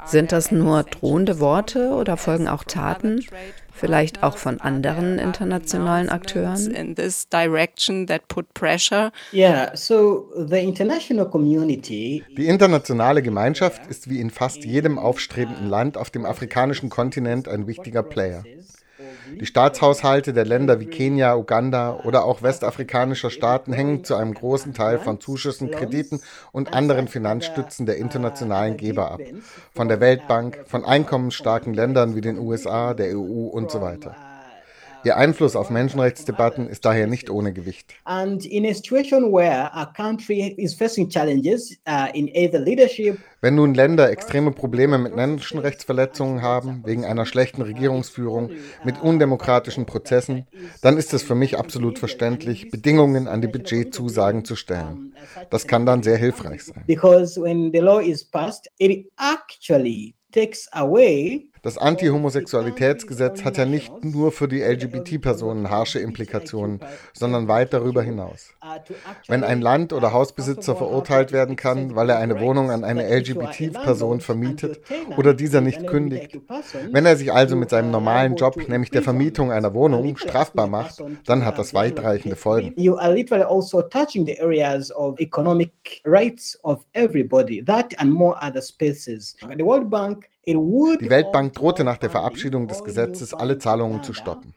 Sind 0.06 0.32
das 0.32 0.50
nur 0.50 0.82
drohende 0.82 1.40
Worte 1.40 1.90
oder 1.90 2.16
folgen 2.16 2.46
auch 2.46 2.64
Taten, 2.64 3.24
vielleicht 3.72 4.22
auch 4.22 4.36
von 4.36 4.60
anderen 4.60 5.18
internationalen 5.18 6.08
Akteuren? 6.08 6.70
in 6.74 6.94
this 6.94 7.28
direction 7.28 8.06
that 8.06 8.28
put 8.28 8.52
pressure 8.54 9.12
Yeah, 9.32 9.74
so 9.74 10.30
the 10.36 10.58
international 10.58 11.28
community 11.28 12.22
Die 12.36 12.46
internationale 12.46 13.22
Gemeinschaft 13.22 13.86
ist 13.86 14.08
wie 14.10 14.20
in 14.20 14.30
fast 14.30 14.64
jedem 14.64 14.98
aufstrebenden 14.98 15.68
Land 15.68 15.96
auf 15.96 16.10
dem 16.10 16.26
afrikanischen 16.26 16.90
Kontinent 16.90 17.48
ein 17.48 17.66
wichtiger 17.66 18.02
Player. 18.02 18.44
Die 19.40 19.46
Staatshaushalte 19.46 20.32
der 20.32 20.44
Länder 20.44 20.80
wie 20.80 20.86
Kenia, 20.86 21.36
Uganda 21.36 22.00
oder 22.04 22.24
auch 22.24 22.42
westafrikanischer 22.42 23.30
Staaten 23.30 23.72
hängen 23.72 24.04
zu 24.04 24.14
einem 24.14 24.34
großen 24.34 24.74
Teil 24.74 24.98
von 24.98 25.20
Zuschüssen, 25.20 25.70
Krediten 25.70 26.20
und 26.52 26.72
anderen 26.72 27.08
Finanzstützen 27.08 27.86
der 27.86 27.96
internationalen 27.96 28.76
Geber 28.76 29.10
ab. 29.10 29.20
Von 29.74 29.88
der 29.88 30.00
Weltbank, 30.00 30.64
von 30.66 30.84
einkommensstarken 30.84 31.74
Ländern 31.74 32.14
wie 32.14 32.20
den 32.20 32.38
USA, 32.38 32.94
der 32.94 33.16
EU 33.16 33.46
und 33.46 33.70
so 33.70 33.80
weiter. 33.80 34.14
Ihr 35.04 35.16
Einfluss 35.16 35.54
auf 35.54 35.68
Menschenrechtsdebatten 35.70 36.68
ist 36.68 36.84
daher 36.84 37.06
nicht 37.06 37.28
ohne 37.28 37.52
Gewicht. 37.52 37.94
and 38.04 38.44
in 38.46 38.64
a 38.66 38.72
situation 38.72 39.32
where 39.32 39.70
a 39.74 39.86
country 39.86 40.54
is 40.56 40.74
facing 40.74 41.08
challenges 41.08 41.76
uh, 41.86 42.06
in 42.14 42.28
either 42.34 42.58
leadership 42.58 43.18
Wenn 43.42 43.56
nun 43.56 43.74
Länder 43.74 44.10
extreme 44.10 44.52
Probleme 44.52 44.96
mit 44.96 45.14
Menschenrechtsverletzungen 45.14 46.40
haben, 46.40 46.82
wegen 46.86 47.04
einer 47.04 47.26
schlechten 47.26 47.60
Regierungsführung, 47.60 48.50
mit 48.84 49.02
undemokratischen 49.02 49.84
Prozessen, 49.84 50.46
dann 50.80 50.96
ist 50.96 51.12
es 51.12 51.22
für 51.22 51.34
mich 51.34 51.58
absolut 51.58 51.98
verständlich, 51.98 52.70
Bedingungen 52.70 53.28
an 53.28 53.42
die 53.42 53.48
Budgetzusagen 53.48 54.46
zu 54.46 54.56
stellen. 54.56 55.14
Das 55.50 55.66
kann 55.66 55.84
dann 55.84 56.02
sehr 56.02 56.16
hilfreich 56.16 56.64
sein. 56.64 56.84
because 56.86 57.38
when 57.38 57.70
the 57.72 57.80
law 57.80 57.98
is 58.00 58.24
passed 58.24 58.70
it 58.78 59.06
actually 59.18 60.14
takes 60.32 60.66
away 60.72 61.46
Das 61.64 61.78
Anti-Homosexualitätsgesetz 61.78 63.42
hat 63.42 63.56
ja 63.56 63.64
nicht 63.64 64.04
nur 64.04 64.32
für 64.32 64.48
die 64.48 64.60
LGBT-Personen 64.60 65.70
harsche 65.70 65.98
Implikationen, 65.98 66.78
sondern 67.14 67.48
weit 67.48 67.72
darüber 67.72 68.02
hinaus. 68.02 68.50
Wenn 69.28 69.42
ein 69.42 69.62
Land- 69.62 69.94
oder 69.94 70.12
Hausbesitzer 70.12 70.76
verurteilt 70.76 71.32
werden 71.32 71.56
kann, 71.56 71.96
weil 71.96 72.10
er 72.10 72.18
eine 72.18 72.38
Wohnung 72.38 72.70
an 72.70 72.84
eine 72.84 73.08
LGBT-Person 73.08 74.20
vermietet 74.20 74.82
oder 75.16 75.32
dieser 75.32 75.62
nicht 75.62 75.86
kündigt, 75.86 76.38
wenn 76.92 77.06
er 77.06 77.16
sich 77.16 77.32
also 77.32 77.56
mit 77.56 77.70
seinem 77.70 77.90
normalen 77.90 78.36
Job, 78.36 78.56
nämlich 78.68 78.90
der 78.90 79.02
Vermietung 79.02 79.50
einer 79.50 79.72
Wohnung, 79.72 80.18
strafbar 80.18 80.66
macht, 80.66 81.02
dann 81.24 81.46
hat 81.46 81.58
das 81.58 81.72
weitreichende 81.72 82.36
Folgen. 82.36 82.74
also 83.54 83.82
that 87.64 87.94
and 87.98 88.12
more 88.12 88.36
other 88.42 88.60
spaces 88.60 89.36
the 89.56 89.64
world 89.64 89.88
bank 89.88 90.28
Die 90.46 91.10
Weltbank 91.10 91.54
drohte 91.54 91.84
nach 91.84 91.98
der 91.98 92.10
Verabschiedung 92.10 92.68
des 92.68 92.84
Gesetzes, 92.84 93.32
alle 93.32 93.58
Zahlungen 93.58 94.02
zu 94.02 94.12
stoppen. 94.12 94.54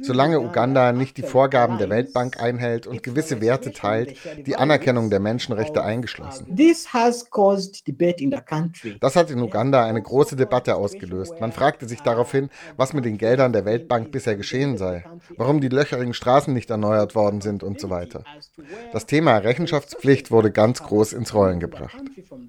Solange 0.00 0.40
Uganda 0.40 0.92
nicht 0.92 1.16
die 1.16 1.22
Vorgaben 1.22 1.78
der 1.78 1.90
Weltbank 1.90 2.40
einhält 2.40 2.86
und 2.86 3.02
gewisse 3.02 3.40
Werte 3.40 3.72
teilt, 3.72 4.16
die 4.46 4.56
Anerkennung 4.56 5.10
der 5.10 5.20
Menschenrechte 5.20 5.82
eingeschlossen. 5.82 6.46
Das 9.00 9.16
hat 9.16 9.30
in 9.30 9.40
Uganda 9.40 9.84
eine 9.84 10.02
große 10.02 10.36
Debatte 10.36 10.76
ausgelöst. 10.76 11.34
Man 11.40 11.52
fragte 11.52 11.88
sich 11.88 12.00
daraufhin, 12.00 12.50
was 12.76 12.92
mit 12.92 13.04
den 13.04 13.18
Geldern 13.18 13.52
der 13.52 13.64
Weltbank 13.64 14.12
bisher 14.12 14.36
geschehen 14.36 14.78
sei, 14.78 15.04
warum 15.36 15.60
die 15.60 15.68
löcherigen 15.68 16.14
Straßen 16.14 16.54
nicht 16.54 16.70
erneuert 16.70 17.14
worden 17.14 17.40
sind 17.40 17.62
und 17.62 17.80
so 17.80 17.90
weiter. 17.90 18.22
Das 18.92 19.06
Thema 19.06 19.38
Rechenschaftspflicht 19.38 20.30
wurde 20.30 20.50
ganz 20.52 20.82
groß 20.82 21.12
ins 21.12 21.34
Rollen 21.34 21.60
gebracht. 21.60 21.96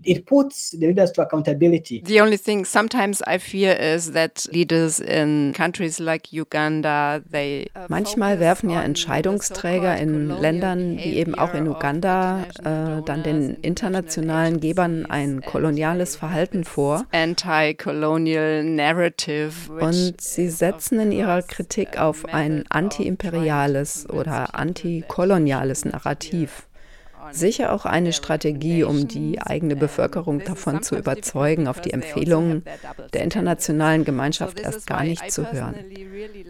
it 0.03 0.25
puts 0.25 0.71
the 0.71 0.88
leaders 0.88 1.12
to 1.12 1.21
accountability 1.21 2.01
The 2.06 2.21
only 2.21 2.38
thing 2.38 2.65
sometimes 2.65 3.21
I 3.27 3.38
fear 3.39 3.73
is 3.73 4.12
that 4.12 4.47
leaders 4.51 4.99
in 4.99 5.53
countries 5.53 5.99
like 5.99 6.32
Uganda 6.32 7.07
Manchmal 7.88 8.39
werfen 8.39 8.70
ja 8.70 8.82
Entscheidungsträger 8.82 9.98
in 9.98 10.30
Ländern 10.30 10.98
wie 10.98 11.13
eben 11.15 11.36
auch 11.36 11.54
in 11.54 11.67
Uganda 11.67 12.43
äh, 12.60 13.02
dann 13.04 13.24
den 13.24 13.56
internationalen 13.62 14.60
Gebern 14.60 15.06
ein 15.06 15.41
koloniales 15.41 16.15
Verhalten 16.15 16.63
vor. 16.63 17.06
Und 19.80 20.22
sie 20.22 20.50
setzen 20.50 21.00
in 21.00 21.12
ihrer 21.12 21.41
Kritik 21.41 21.98
auf 21.98 22.26
ein 22.26 22.63
antiimperiales 22.70 24.10
oder 24.10 24.56
antikoloniales 24.56 25.86
Narrativ. 25.86 26.67
Sicher 27.31 27.73
auch 27.73 27.85
eine 27.85 28.13
Strategie, 28.13 28.83
um 28.83 29.07
die 29.07 29.41
eigene 29.41 29.75
Bevölkerung 29.75 30.43
davon 30.43 30.81
zu 30.83 30.95
überzeugen, 30.95 31.67
auf 31.67 31.81
die 31.81 31.91
Empfehlungen 31.91 32.63
der 33.13 33.23
internationalen 33.23 34.05
Gemeinschaft 34.05 34.59
erst 34.59 34.87
gar 34.87 35.03
nicht 35.03 35.31
zu 35.31 35.51
hören. 35.51 35.75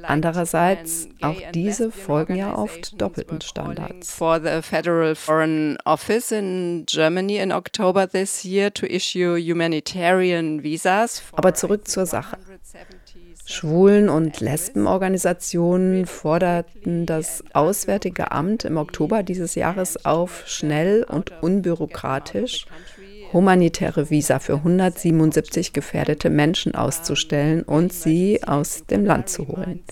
Andererseits, 0.04 1.08
auch 1.22 1.42
diese 1.54 1.92
folgen 1.92 2.36
ja 2.36 2.56
oft 2.56 3.00
doppelten 3.02 3.42
Standards. 3.42 4.12
For 4.12 4.40
the 4.40 4.62
Federal 4.62 5.16
Foreign 5.16 5.78
Office 5.86 6.32
in 6.32 6.86
Germany 6.88 7.38
in 7.38 7.52
October 7.52 8.08
this 8.08 8.44
year 8.44 8.74
to 8.74 8.86
issue 8.86 9.38
humanitarian 9.38 10.64
visas. 10.64 11.22
Aber 11.34 11.54
zurück 11.54 11.88
zur 11.88 12.06
Sache. 12.06 12.38
Schwulen- 13.46 14.10
und 14.10 14.42
Lesbenorganisationen 14.42 16.06
forderten 16.06 17.06
das 17.06 17.44
Auswärtige 17.54 18.32
Amt 18.32 18.66
im 18.66 18.76
Oktober 18.76 19.24
dieses 19.24 19.56
Jahres 19.56 20.06
auf, 20.06 20.44
schnell 20.48 21.04
und 21.04 21.32
unbürokratisch 21.42 22.66
humanitäre 23.34 24.10
Visa 24.10 24.40
für 24.40 24.56
177 24.56 25.74
gefährdete 25.74 26.30
Menschen 26.30 26.76
auszustellen 26.76 27.64
und 27.64 27.94
sie 27.94 28.42
aus 28.44 28.86
dem 28.86 29.06
Land 29.06 29.30
zu 29.30 29.48
holen. 29.48 29.84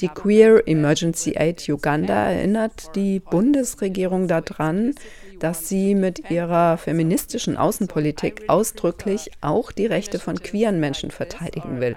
Die 0.00 0.08
Queer 0.08 0.66
Emergency 0.66 1.34
Aid 1.36 1.68
Uganda 1.68 2.30
erinnert 2.30 2.94
die 2.94 3.20
Bundesregierung 3.20 4.28
daran, 4.28 4.94
dass 5.40 5.68
sie 5.68 5.94
mit 5.94 6.30
ihrer 6.30 6.78
feministischen 6.78 7.56
Außenpolitik 7.56 8.48
ausdrücklich 8.48 9.30
auch 9.40 9.72
die 9.72 9.86
Rechte 9.86 10.18
von 10.18 10.40
queeren 10.40 10.80
Menschen 10.80 11.10
verteidigen 11.10 11.80
will. 11.80 11.96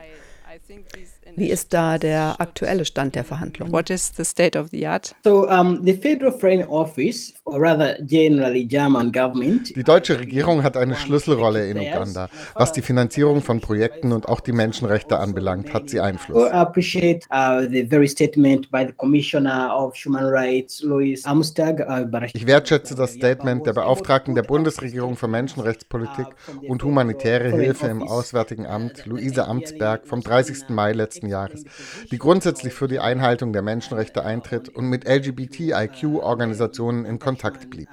think 0.71 0.89
these 0.93 1.10
Wie 1.35 1.49
ist 1.49 1.73
da 1.73 1.97
der 1.97 2.35
aktuelle 2.39 2.85
Stand 2.85 3.15
der 3.15 3.23
Verhandlungen? 3.23 3.71
What 3.71 3.89
is 3.89 4.11
the 4.15 4.23
state 4.23 4.57
of 4.57 4.69
the 4.71 4.85
art? 4.87 5.15
So, 5.23 5.47
um, 5.47 5.83
the 5.85 5.93
Federal 5.93 6.31
Foreign 6.31 6.63
Office, 6.67 7.33
or 7.45 7.61
rather 7.61 7.97
generally 8.01 8.65
German 8.65 9.11
government, 9.11 9.75
die 9.75 9.83
deutsche 9.83 10.19
Regierung 10.19 10.63
hat 10.63 10.77
eine 10.77 10.95
Schlüsselrolle 10.95 11.69
in 11.69 11.77
Uganda. 11.77 12.29
Was 12.55 12.71
die 12.71 12.81
Finanzierung 12.81 13.41
von 13.41 13.59
Projekten 13.61 14.11
und 14.11 14.27
auch 14.27 14.39
die 14.39 14.51
Menschenrechte 14.51 15.19
anbelangt, 15.19 15.73
hat 15.73 15.89
sie 15.89 15.99
Einfluss. 15.99 16.49
I 16.49 16.53
appreciate 16.53 17.25
uh, 17.31 17.67
the 17.69 17.83
very 17.83 18.07
statement 18.07 18.69
by 18.71 18.85
the 18.85 18.93
Commissioner 18.93 19.73
of 19.75 19.95
Human 20.05 20.25
Rights, 20.25 20.81
Louis 20.81 21.23
Amstag. 21.25 21.79
Uh, 21.79 22.07
ich 22.33 22.47
wertschätze 22.47 22.95
das 22.95 23.13
Statement 23.13 23.65
der 23.65 23.73
Beauftragten 23.73 24.35
der 24.35 24.43
Bundesregierung 24.43 25.15
für 25.15 25.27
Menschenrechtspolitik 25.27 26.27
und 26.67 26.83
humanitäre 26.83 27.51
Hilfe 27.51 27.87
im 27.87 28.03
Auswärtigen 28.03 28.65
Amt, 28.65 29.05
Luise 29.05 29.47
Amtsberg, 29.47 30.07
vom 30.07 30.21
30. 30.21 30.69
Mai 30.69 30.93
letzten 30.93 31.20
letzten 31.21 31.27
Jahres, 31.27 31.63
die 32.11 32.17
grundsätzlich 32.17 32.73
für 32.73 32.87
die 32.87 32.99
Einhaltung 32.99 33.53
der 33.53 33.61
Menschenrechte 33.61 34.25
eintritt 34.25 34.69
und 34.69 34.87
mit 34.87 35.07
LGBTIQ-Organisationen 35.07 37.05
in 37.05 37.19
Kontakt 37.19 37.69
blieb. 37.69 37.89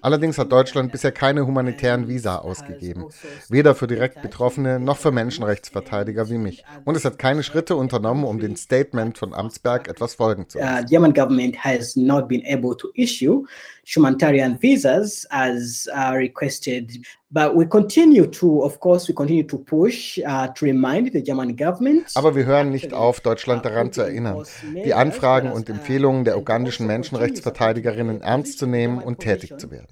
Allerdings 0.00 0.38
hat 0.38 0.52
Deutschland 0.52 0.92
bisher 0.92 1.12
keine 1.12 1.46
humanitären 1.46 2.08
Visa 2.08 2.36
ausgegeben, 2.36 3.06
weder 3.48 3.74
für 3.74 3.86
direkt 3.86 4.22
Betroffene 4.22 4.78
noch 4.80 4.96
für 4.96 5.10
Menschenrechtsverteidiger 5.10 6.28
wie 6.30 6.38
mich. 6.38 6.64
Und 6.84 6.96
es 6.96 7.04
hat 7.04 7.18
keine 7.18 7.42
Schritte 7.42 7.76
unternommen, 7.76 8.24
um 8.24 8.38
dem 8.38 8.56
Statement 8.56 9.18
von 9.18 9.34
Amtsberg 9.34 9.88
etwas 9.88 10.14
folgen 10.14 10.48
zu 10.48 10.58
lassen. 10.58 10.84
Uh, 10.84 10.88
German 10.88 11.12
government 11.12 11.56
has 11.56 11.96
not 11.96 12.28
been 12.28 12.42
able 12.46 12.76
to 12.76 12.88
issue 12.94 13.44
humanitarian 13.84 14.58
visas 14.60 15.26
as 15.30 15.88
uh, 15.94 16.12
requested 16.12 17.00
But 17.30 17.54
we 17.54 17.66
continue 17.66 18.26
to, 18.26 18.62
of 18.62 18.80
course, 18.80 19.06
we 19.06 19.12
continue 19.12 19.42
to 19.48 19.58
push 19.58 20.18
uh, 20.26 20.48
to 20.48 20.64
remind 20.64 21.12
the 21.12 21.22
German 21.22 21.54
government. 21.54 22.10
Aber 22.14 22.34
wir 22.34 22.46
hören 22.46 22.70
nicht 22.70 22.94
auf, 22.94 23.20
Deutschland 23.20 23.66
daran 23.66 23.92
zu 23.92 24.00
erinnern, 24.00 24.44
die 24.82 24.94
Anfragen 24.94 25.52
und 25.52 25.68
Empfehlungen 25.68 26.24
der 26.24 26.38
ugandischen 26.38 26.86
Menschenrechtsverteidigerinnen 26.86 28.22
ernst 28.22 28.58
zu 28.58 28.66
nehmen 28.66 29.02
und 29.02 29.18
tätig 29.28 29.58
zu 29.58 29.70
werden. 29.70 29.88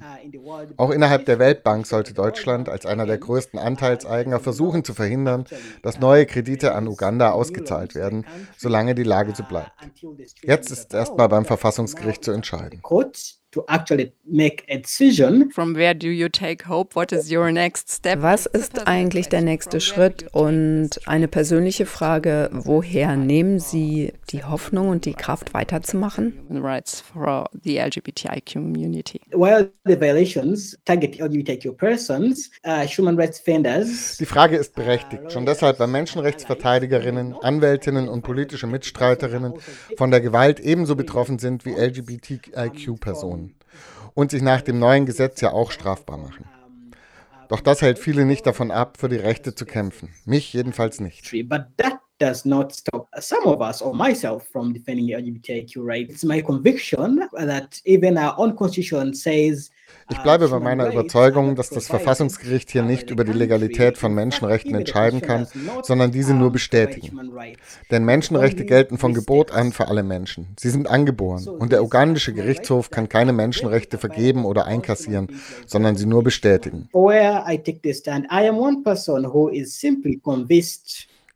Auch 0.76 0.90
innerhalb 0.90 1.26
der 1.26 1.38
Weltbank 1.38 1.86
sollte 1.86 2.14
Deutschland 2.14 2.68
als 2.68 2.86
einer 2.86 3.06
der 3.06 3.18
größten 3.18 3.58
Anteilseigner 3.58 4.40
versuchen 4.40 4.84
zu 4.84 4.94
verhindern, 4.94 5.44
dass 5.82 6.00
neue 6.00 6.26
Kredite 6.26 6.74
an 6.74 6.88
Uganda 6.88 7.30
ausgezahlt 7.30 7.94
werden, 7.94 8.26
solange 8.56 8.94
die 8.94 9.02
Lage 9.02 9.34
so 9.34 9.42
bleibt. 9.42 9.72
Jetzt 10.42 10.70
ist 10.70 10.94
erstmal 10.94 11.28
beim 11.28 11.44
Verfassungsgericht 11.44 12.24
zu 12.24 12.32
entscheiden 12.32 12.80
to 13.56 13.64
actually 13.68 14.12
make 14.24 14.64
a 14.68 14.78
decision. 14.78 15.50
From 15.50 15.74
where 15.74 15.94
do 15.94 16.08
you 16.08 16.28
take 16.28 16.64
hope? 16.68 16.94
What 16.94 17.12
is 17.12 17.30
your 17.30 17.50
next 17.50 17.90
step? 17.90 18.22
Was 18.22 18.46
ist 18.46 18.86
eigentlich 18.86 19.28
der 19.28 19.40
nächste 19.40 19.80
Schritt? 19.80 20.26
Und 20.32 20.90
eine 21.06 21.28
persönliche 21.28 21.86
Frage, 21.86 22.50
woher 22.52 23.16
nehmen 23.16 23.58
Sie 23.58 24.12
die 24.30 24.44
Hoffnung 24.44 24.88
und 24.90 25.04
die 25.06 25.14
Kraft 25.14 25.54
weiterzumachen? 25.54 26.34
Rights 26.50 27.00
for 27.00 27.48
the 27.62 27.78
LGBTIQ 27.78 28.52
community. 28.52 29.20
While 29.32 29.70
the 29.84 29.98
violations 29.98 30.76
target 30.84 31.18
LGBTIQ 31.18 31.76
persons, 31.78 32.50
uh, 32.66 32.86
human 32.86 33.16
rights 33.16 33.38
defenders. 33.42 34.18
Die 34.18 34.26
Frage 34.26 34.56
ist 34.56 34.74
berechtigt, 34.74 35.32
schon 35.32 35.46
deshalb, 35.46 35.78
weil 35.78 35.88
Menschenrechtsverteidigerinnen, 35.88 37.34
Anwältinnen 37.40 38.08
und 38.08 38.22
politische 38.22 38.66
Mitstreiterinnen 38.66 39.54
von 39.96 40.10
der 40.10 40.20
Gewalt 40.20 40.60
ebenso 40.60 40.96
betroffen 40.96 41.38
sind 41.38 41.64
wie 41.64 41.72
LGBTIQ-Personen 41.72 43.45
und 44.14 44.30
sich 44.30 44.42
nach 44.42 44.62
dem 44.62 44.78
neuen 44.78 45.06
Gesetz 45.06 45.40
ja 45.40 45.52
auch 45.52 45.70
strafbar 45.70 46.16
machen. 46.16 46.46
Doch 47.48 47.60
das 47.60 47.82
hält 47.82 47.98
viele 47.98 48.24
nicht 48.24 48.46
davon 48.46 48.70
ab, 48.70 48.96
für 48.98 49.08
die 49.08 49.16
Rechte 49.16 49.54
zu 49.54 49.66
kämpfen. 49.66 50.08
Mich 50.24 50.52
jedenfalls 50.52 51.00
nicht. 51.00 51.32
Does 52.18 52.46
not 52.46 52.74
stop 52.74 53.10
some 53.20 53.44
of 53.44 53.60
us 53.60 53.82
or 53.82 53.94
myself 53.94 54.48
from 54.50 54.72
defending 54.72 55.08
LGBTIQ 55.08 55.76
rights. 55.76 56.14
It's 56.14 56.24
my 56.24 56.40
conviction 56.40 57.28
that 57.34 57.78
even 57.84 58.16
our 58.16 58.38
own 58.38 58.56
constitution 58.56 59.12
says 59.12 59.70
ich 60.08 60.18
bleibe 60.18 60.48
bei 60.48 60.60
meiner 60.60 60.88
Überzeugung, 60.92 61.56
dass 61.56 61.68
das 61.68 61.88
Verfassungsgericht 61.88 62.70
hier 62.70 62.82
nicht 62.82 63.10
über 63.10 63.24
die 63.24 63.32
Legalität 63.32 63.98
von 63.98 64.14
Menschenrechten 64.14 64.74
entscheiden 64.74 65.20
kann, 65.20 65.48
sondern 65.82 66.12
diese 66.12 66.32
nur 66.32 66.52
bestätigen. 66.52 67.18
Denn 67.90 68.04
Menschenrechte 68.04 68.64
gelten 68.64 68.98
von 68.98 69.14
Geburt 69.14 69.50
an 69.50 69.72
für 69.72 69.88
alle 69.88 70.04
Menschen. 70.04 70.46
Sie 70.58 70.70
sind 70.70 70.88
angeboren 70.88 71.48
und 71.48 71.72
der 71.72 71.82
ugandische 71.82 72.32
Gerichtshof 72.32 72.90
kann 72.90 73.08
keine 73.08 73.32
Menschenrechte 73.32 73.98
vergeben 73.98 74.44
oder 74.44 74.66
einkassieren, 74.66 75.28
sondern 75.66 75.96
sie 75.96 76.06
nur 76.06 76.22
bestätigen. 76.22 76.88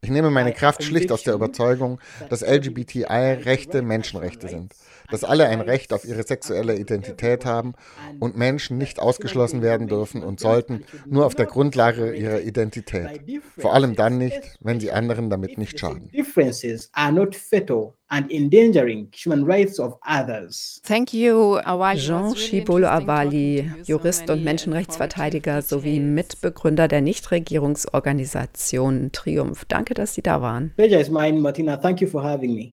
Ich 0.02 0.10
nehme 0.10 0.30
meine 0.30 0.52
Kraft 0.52 0.84
schlicht 0.84 1.12
aus 1.12 1.24
der 1.24 1.34
Überzeugung, 1.34 2.00
dass 2.28 2.42
LGBTI-Rechte 2.42 3.82
Menschenrechte 3.82 4.48
sind 4.48 4.72
dass 5.10 5.24
alle 5.24 5.46
ein 5.46 5.60
Recht 5.60 5.92
auf 5.92 6.04
ihre 6.04 6.22
sexuelle 6.22 6.76
Identität 6.76 7.44
haben 7.44 7.74
und 8.18 8.36
Menschen 8.36 8.78
nicht 8.78 9.00
ausgeschlossen 9.00 9.62
werden 9.62 9.88
dürfen 9.88 10.22
und 10.22 10.40
sollten, 10.40 10.84
nur 11.06 11.26
auf 11.26 11.34
der 11.34 11.46
Grundlage 11.46 12.14
ihrer 12.14 12.40
Identität. 12.40 13.20
Vor 13.58 13.74
allem 13.74 13.94
dann 13.94 14.18
nicht, 14.18 14.40
wenn 14.60 14.80
sie 14.80 14.92
anderen 14.92 15.30
damit 15.30 15.58
nicht 15.58 15.78
schaden. 15.78 16.10
Thank 20.82 21.12
you, 21.12 21.58
Jean 21.94 22.36
Shibolo 22.36 22.88
Awali, 22.88 23.70
Jurist 23.84 24.30
und 24.30 24.42
Menschenrechtsverteidiger 24.42 25.62
sowie 25.62 26.00
Mitbegründer 26.00 26.88
der 26.88 27.02
Nichtregierungsorganisation 27.02 29.12
Triumph. 29.12 29.64
Danke, 29.66 29.94
dass 29.94 30.14
Sie 30.14 30.22
da 30.22 30.42
waren. 30.42 30.72
Pleasure 30.76 31.00
is 31.00 31.08
mine, 31.08 31.40
Martina. 31.40 31.76
Thank 31.76 32.00
you 32.00 32.08
for 32.08 32.22
having 32.22 32.54
me. 32.54 32.68